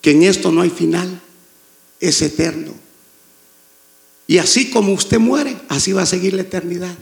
Que 0.00 0.12
en 0.12 0.22
esto 0.22 0.50
no 0.50 0.62
hay 0.62 0.70
final, 0.70 1.20
es 2.00 2.22
eterno. 2.22 2.74
Y 4.26 4.38
así 4.38 4.70
como 4.70 4.92
usted 4.92 5.18
muere, 5.18 5.56
así 5.68 5.92
va 5.92 6.02
a 6.02 6.06
seguir 6.06 6.34
la 6.34 6.42
eternidad. 6.42 6.96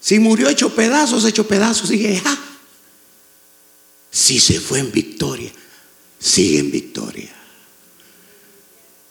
Si 0.00 0.18
murió 0.18 0.48
hecho 0.48 0.74
pedazos, 0.74 1.24
hecho 1.24 1.46
pedazos, 1.46 1.88
sigue. 1.88 2.22
Si 4.10 4.38
se 4.40 4.60
fue 4.60 4.78
en 4.78 4.92
victoria, 4.92 5.50
sigue 6.18 6.58
en 6.58 6.70
victoria. 6.70 7.41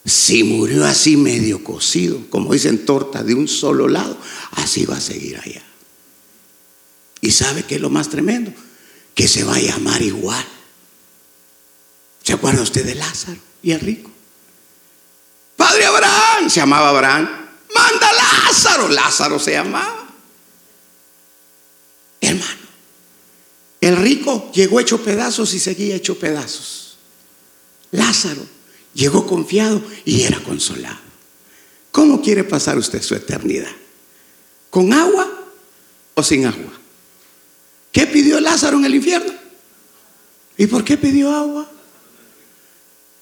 Si 0.06 0.44
murió 0.44 0.86
así 0.86 1.16
medio 1.16 1.64
cocido, 1.64 2.20
como 2.30 2.54
dicen 2.54 2.86
torta 2.86 3.24
de 3.24 3.36
un 3.36 3.48
solo 3.48 3.88
lado, 3.88 4.18
así 4.52 4.86
va 4.86 4.98
a 4.98 5.02
seguir 5.02 5.38
allá. 5.38 5.62
¿Y 7.22 7.32
sabe 7.32 7.64
qué 7.64 7.76
es 7.76 7.82
lo 7.82 7.92
más 7.92 8.10
tremendo? 8.10 8.52
Que 9.14 9.28
se 9.28 9.44
va 9.44 9.56
a 9.56 9.60
llamar 9.60 10.02
igual. 10.02 10.46
¿Se 12.24 12.34
acuerda 12.34 12.64
usted 12.64 12.84
de 12.84 12.96
Lázaro 12.96 13.40
y 13.62 13.72
el 13.72 13.80
rico? 13.80 14.10
Padre 15.56 15.86
Abraham, 15.86 16.50
se 16.50 16.60
llamaba 16.60 16.90
Abraham. 16.90 17.30
Manda 17.74 18.10
Lázaro, 18.14 18.88
Lázaro 18.90 19.38
se 19.38 19.52
llamaba. 19.52 20.08
Hermano, 22.20 22.62
el 23.82 23.98
rico 23.98 24.52
llegó 24.52 24.80
hecho 24.80 25.04
pedazos 25.04 25.54
y 25.54 25.60
seguía 25.60 25.96
hecho 25.96 26.18
pedazos. 26.18 26.98
Lázaro 27.92 28.61
llegó 28.94 29.26
confiado 29.26 29.82
y 30.06 30.22
era 30.24 30.40
consolado. 30.44 31.00
¿Cómo 31.92 32.22
quiere 32.22 32.44
pasar 32.44 32.78
usted 32.78 33.02
su 33.02 33.16
eternidad? 33.16 33.72
¿Con 34.70 34.94
agua 34.94 35.30
o 36.14 36.24
sin 36.24 36.46
agua? 36.46 36.72
¿Qué 37.92 38.08
pidió 38.08 38.40
Lázaro 38.40 38.78
en 38.78 38.86
el 38.86 38.96
infierno? 38.96 39.34
¿Y 40.58 40.68
por 40.68 40.84
qué 40.84 40.98
pidió 40.98 41.32
agua? 41.36 41.70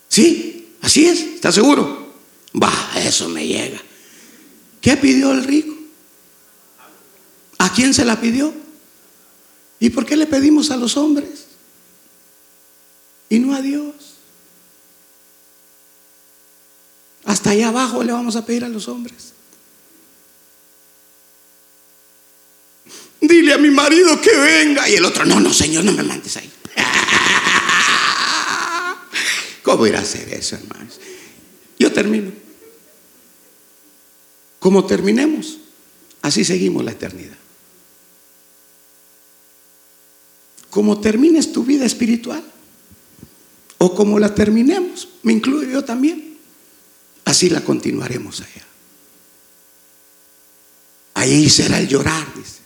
Sí, 0.07 0.75
así 0.81 1.05
es, 1.05 1.21
¿está 1.21 1.51
seguro? 1.51 2.13
Va, 2.61 2.71
eso 2.97 3.29
me 3.29 3.47
llega. 3.47 3.81
¿Qué 4.81 4.97
pidió 4.97 5.31
el 5.31 5.43
rico? 5.43 5.75
¿A 7.57 7.73
quién 7.73 7.93
se 7.93 8.05
la 8.05 8.19
pidió? 8.19 8.53
¿Y 9.79 9.89
por 9.89 10.05
qué 10.05 10.15
le 10.15 10.27
pedimos 10.27 10.71
a 10.71 10.77
los 10.77 10.97
hombres 10.97 11.45
y 13.29 13.39
no 13.39 13.55
a 13.55 13.61
Dios? 13.61 13.93
Hasta 17.49 17.57
allá 17.57 17.69
abajo 17.69 18.03
le 18.03 18.11
vamos 18.11 18.35
a 18.35 18.45
pedir 18.45 18.63
a 18.63 18.69
los 18.69 18.87
hombres. 18.87 19.33
Dile 23.19 23.53
a 23.53 23.57
mi 23.57 23.71
marido 23.71 24.21
que 24.21 24.37
venga. 24.37 24.87
Y 24.87 24.93
el 24.93 25.03
otro, 25.03 25.25
no, 25.25 25.39
no, 25.39 25.51
Señor, 25.51 25.83
no 25.83 25.91
me 25.91 26.03
mandes 26.03 26.37
ahí. 26.37 26.47
¿Cómo 29.63 29.87
ir 29.87 29.95
a 29.95 30.01
hacer 30.01 30.31
eso, 30.31 30.57
hermanos? 30.57 30.99
Yo 31.79 31.91
termino. 31.91 32.31
Como 34.59 34.85
terminemos, 34.85 35.57
así 36.21 36.45
seguimos 36.45 36.85
la 36.85 36.91
eternidad. 36.91 37.35
como 40.69 41.01
termines 41.01 41.51
tu 41.51 41.63
vida 41.63 41.83
espiritual 41.83 42.43
o 43.79 43.95
como 43.95 44.19
la 44.19 44.35
terminemos, 44.35 45.07
me 45.23 45.33
incluyo 45.33 45.67
yo 45.67 45.83
también, 45.83 46.28
así 47.29 47.49
la 47.49 47.63
continuaremos 47.63 48.41
allá. 48.41 48.65
Ahí 51.13 51.49
será 51.49 51.79
el 51.79 51.87
llorar, 51.87 52.27
dice, 52.35 52.59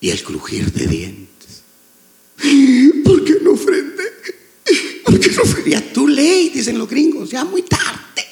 y 0.00 0.10
el 0.10 0.22
crujir 0.22 0.72
de 0.72 0.86
dientes. 0.86 1.62
¿Por 3.04 3.24
qué 3.24 3.38
no 3.42 3.52
ofrende? 3.52 4.04
¿Por 5.04 5.18
qué 5.20 5.30
no 5.30 5.42
ofrende? 5.42 5.80
tu 5.92 6.06
ley, 6.06 6.50
dicen 6.50 6.78
los 6.78 6.88
gringos, 6.88 7.30
ya 7.30 7.44
muy 7.44 7.62
tarde. 7.62 8.24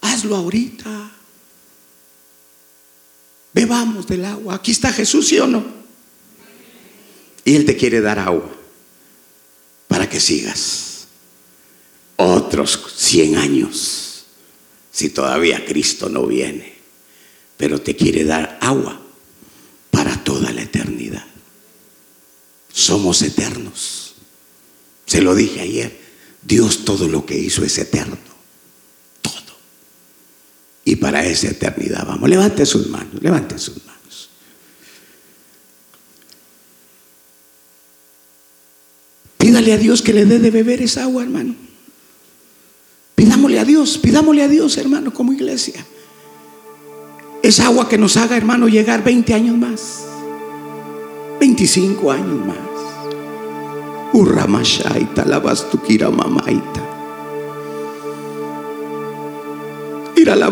Hazlo 0.00 0.36
ahorita. 0.36 1.10
Bebamos 3.52 4.06
del 4.06 4.24
agua. 4.24 4.56
Aquí 4.56 4.72
está 4.72 4.92
Jesús, 4.92 5.28
¿sí 5.28 5.38
o 5.38 5.46
no? 5.46 5.64
Y 7.44 7.54
Él 7.54 7.64
te 7.64 7.76
quiere 7.76 8.00
dar 8.00 8.18
agua 8.18 8.50
para 9.86 10.08
que 10.08 10.18
sigas 10.18 10.93
otros 12.16 12.80
100 12.96 13.36
años, 13.36 14.26
si 14.90 15.10
todavía 15.10 15.64
Cristo 15.64 16.08
no 16.08 16.26
viene. 16.26 16.74
Pero 17.56 17.80
te 17.80 17.94
quiere 17.96 18.24
dar 18.24 18.58
agua 18.60 19.00
para 19.90 20.22
toda 20.22 20.52
la 20.52 20.62
eternidad. 20.62 21.24
Somos 22.72 23.22
eternos. 23.22 24.14
Se 25.06 25.22
lo 25.22 25.34
dije 25.34 25.60
ayer. 25.60 26.04
Dios 26.42 26.84
todo 26.84 27.08
lo 27.08 27.24
que 27.24 27.38
hizo 27.38 27.64
es 27.64 27.78
eterno. 27.78 28.18
Todo. 29.22 29.56
Y 30.84 30.96
para 30.96 31.24
esa 31.24 31.48
eternidad 31.48 32.04
vamos. 32.06 32.28
Levante 32.28 32.66
sus 32.66 32.88
manos, 32.88 33.22
levante 33.22 33.58
sus 33.58 33.76
manos. 33.86 34.30
Pídale 39.38 39.72
a 39.72 39.78
Dios 39.78 40.02
que 40.02 40.12
le 40.12 40.24
dé 40.24 40.38
de 40.38 40.50
beber 40.50 40.82
esa 40.82 41.04
agua, 41.04 41.22
hermano. 41.22 41.54
Pidámosle 43.14 43.60
a 43.60 43.64
Dios, 43.64 43.98
pidámosle 43.98 44.42
a 44.42 44.48
Dios, 44.48 44.76
hermano, 44.76 45.12
como 45.12 45.32
iglesia. 45.32 45.84
Esa 47.42 47.66
agua 47.66 47.88
que 47.88 47.98
nos 47.98 48.16
haga, 48.16 48.36
hermano, 48.36 48.68
llegar 48.68 49.04
20 49.04 49.34
años 49.34 49.56
más. 49.56 50.04
25 51.40 52.10
años 52.10 52.46
más. 52.46 52.56
Urramashaita, 54.12 55.24
lavastukira 55.24 56.10
mamaita. 56.10 56.80
Ira 60.16 60.36
la 60.36 60.50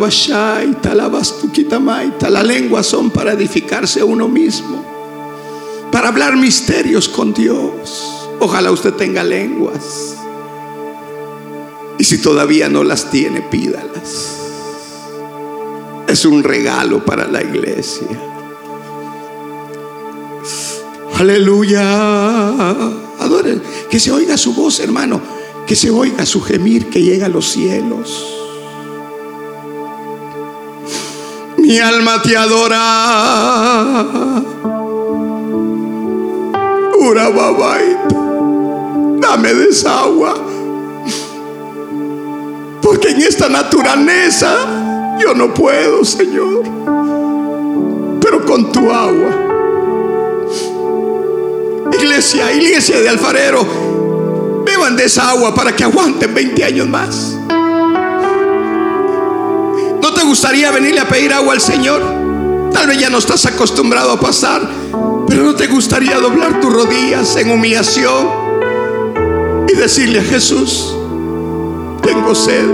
maita. 1.80 2.30
La 2.30 2.42
lengua 2.42 2.82
son 2.82 3.10
para 3.10 3.32
edificarse 3.32 4.00
a 4.00 4.04
uno 4.04 4.28
mismo. 4.28 4.84
Para 5.90 6.08
hablar 6.08 6.36
misterios 6.36 7.08
con 7.08 7.32
Dios 7.32 8.12
Ojalá 8.44 8.72
usted 8.72 8.94
tenga 8.94 9.22
lenguas. 9.22 10.16
Y 11.98 12.04
si 12.04 12.18
todavía 12.18 12.68
no 12.68 12.84
las 12.84 13.10
tiene, 13.10 13.42
pídalas. 13.42 14.38
Es 16.06 16.24
un 16.24 16.42
regalo 16.42 17.04
para 17.04 17.26
la 17.26 17.42
iglesia. 17.42 18.08
Aleluya. 21.18 22.70
Adoren. 23.20 23.62
Que 23.88 24.00
se 24.00 24.10
oiga 24.10 24.36
su 24.36 24.54
voz, 24.54 24.80
hermano. 24.80 25.20
Que 25.66 25.76
se 25.76 25.90
oiga 25.90 26.26
su 26.26 26.40
gemir 26.40 26.90
que 26.90 27.02
llega 27.02 27.26
a 27.26 27.28
los 27.28 27.48
cielos. 27.48 28.26
Mi 31.58 31.78
alma 31.78 32.20
te 32.20 32.36
adora. 32.36 32.82
Ura 36.98 37.30
dame 39.20 39.54
de 39.54 39.68
esa 39.68 40.00
agua. 40.00 40.51
Porque 42.82 43.10
en 43.10 43.22
esta 43.22 43.48
naturaleza 43.48 45.16
yo 45.18 45.34
no 45.34 45.54
puedo, 45.54 46.04
Señor. 46.04 46.64
Pero 48.20 48.44
con 48.44 48.72
tu 48.72 48.90
agua. 48.90 49.48
Iglesia, 51.92 52.52
iglesia 52.52 53.00
de 53.00 53.08
alfarero, 53.08 54.62
beban 54.64 54.96
de 54.96 55.04
esa 55.04 55.30
agua 55.30 55.54
para 55.54 55.74
que 55.74 55.84
aguanten 55.84 56.34
20 56.34 56.64
años 56.64 56.88
más. 56.88 57.36
gustaría 60.32 60.70
venirle 60.70 60.98
a 60.98 61.06
pedir 61.06 61.30
agua 61.30 61.52
al 61.52 61.60
Señor? 61.60 62.00
Tal 62.72 62.86
vez 62.86 62.98
ya 62.98 63.10
no 63.10 63.18
estás 63.18 63.44
acostumbrado 63.44 64.12
a 64.12 64.18
pasar, 64.18 64.66
pero 65.28 65.42
no 65.42 65.54
te 65.54 65.66
gustaría 65.66 66.18
doblar 66.18 66.58
tus 66.58 66.72
rodillas 66.72 67.36
en 67.36 67.50
humillación 67.50 68.30
y 69.68 69.74
decirle 69.74 70.20
a 70.20 70.24
Jesús, 70.24 70.96
tengo 72.02 72.34
sed. 72.34 72.66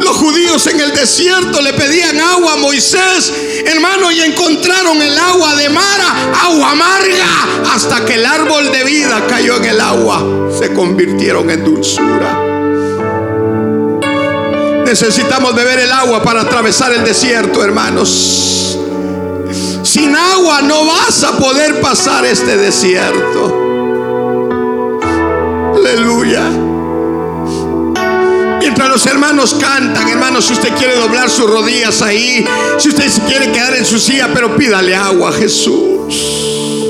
Los 0.00 0.16
judíos 0.16 0.66
en 0.66 0.80
el 0.80 0.92
desierto 0.92 1.60
le 1.60 1.72
pedían 1.74 2.18
agua 2.20 2.54
a 2.54 2.56
Moisés, 2.56 3.32
hermano, 3.64 4.10
y 4.10 4.20
encontraron 4.20 5.00
el 5.00 5.16
agua 5.16 5.54
de 5.54 5.68
Mara, 5.68 6.32
agua 6.44 6.72
amarga, 6.72 7.72
hasta 7.72 8.04
que 8.04 8.14
el 8.14 8.26
árbol 8.26 8.72
de 8.72 8.84
vida 8.84 9.24
cayó 9.28 9.56
en 9.56 9.64
el 9.66 9.80
agua, 9.80 10.50
se 10.58 10.72
convirtieron 10.72 11.48
en 11.50 11.64
dulzura. 11.64 12.40
Necesitamos 14.84 15.54
beber 15.54 15.78
el 15.78 15.92
agua 15.92 16.22
para 16.22 16.42
atravesar 16.42 16.92
el 16.92 17.04
desierto, 17.04 17.62
hermanos. 17.62 18.78
Sin 19.84 20.14
agua 20.14 20.62
no 20.62 20.84
vas 20.84 21.22
a 21.22 21.38
poder 21.38 21.80
pasar 21.80 22.24
este 22.26 22.56
desierto. 22.56 23.61
Aleluya. 25.92 26.48
Mientras 28.60 28.88
los 28.88 29.04
hermanos 29.04 29.54
cantan, 29.60 30.08
hermanos, 30.08 30.46
si 30.46 30.54
usted 30.54 30.74
quiere 30.78 30.96
doblar 30.96 31.28
sus 31.28 31.50
rodillas 31.50 32.00
ahí, 32.00 32.46
si 32.78 32.88
usted 32.88 33.10
se 33.10 33.20
quiere 33.24 33.52
quedar 33.52 33.76
en 33.76 33.84
su 33.84 33.98
silla, 33.98 34.30
pero 34.32 34.56
pídale 34.56 34.96
agua 34.96 35.28
a 35.28 35.32
Jesús. 35.32 36.88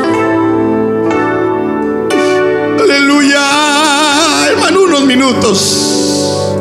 Aleluya. 2.80 3.42
Hermano, 4.50 4.82
unos 4.82 5.05
minutos. 5.05 6.57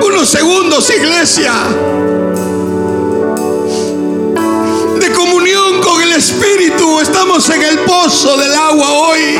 Unos 0.00 0.26
segundos, 0.26 0.90
iglesia. 0.96 1.52
estamos 7.12 7.50
en 7.50 7.62
el 7.62 7.78
pozo 7.80 8.38
del 8.38 8.54
agua 8.54 8.90
hoy. 8.90 9.36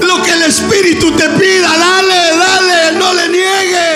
Lo 0.00 0.22
que 0.22 0.32
el 0.32 0.42
Espíritu 0.42 1.12
te 1.12 1.28
pida, 1.30 1.68
dale, 1.78 2.36
dale, 2.36 2.98
no 2.98 3.14
le 3.14 3.28
niegues. 3.28 3.93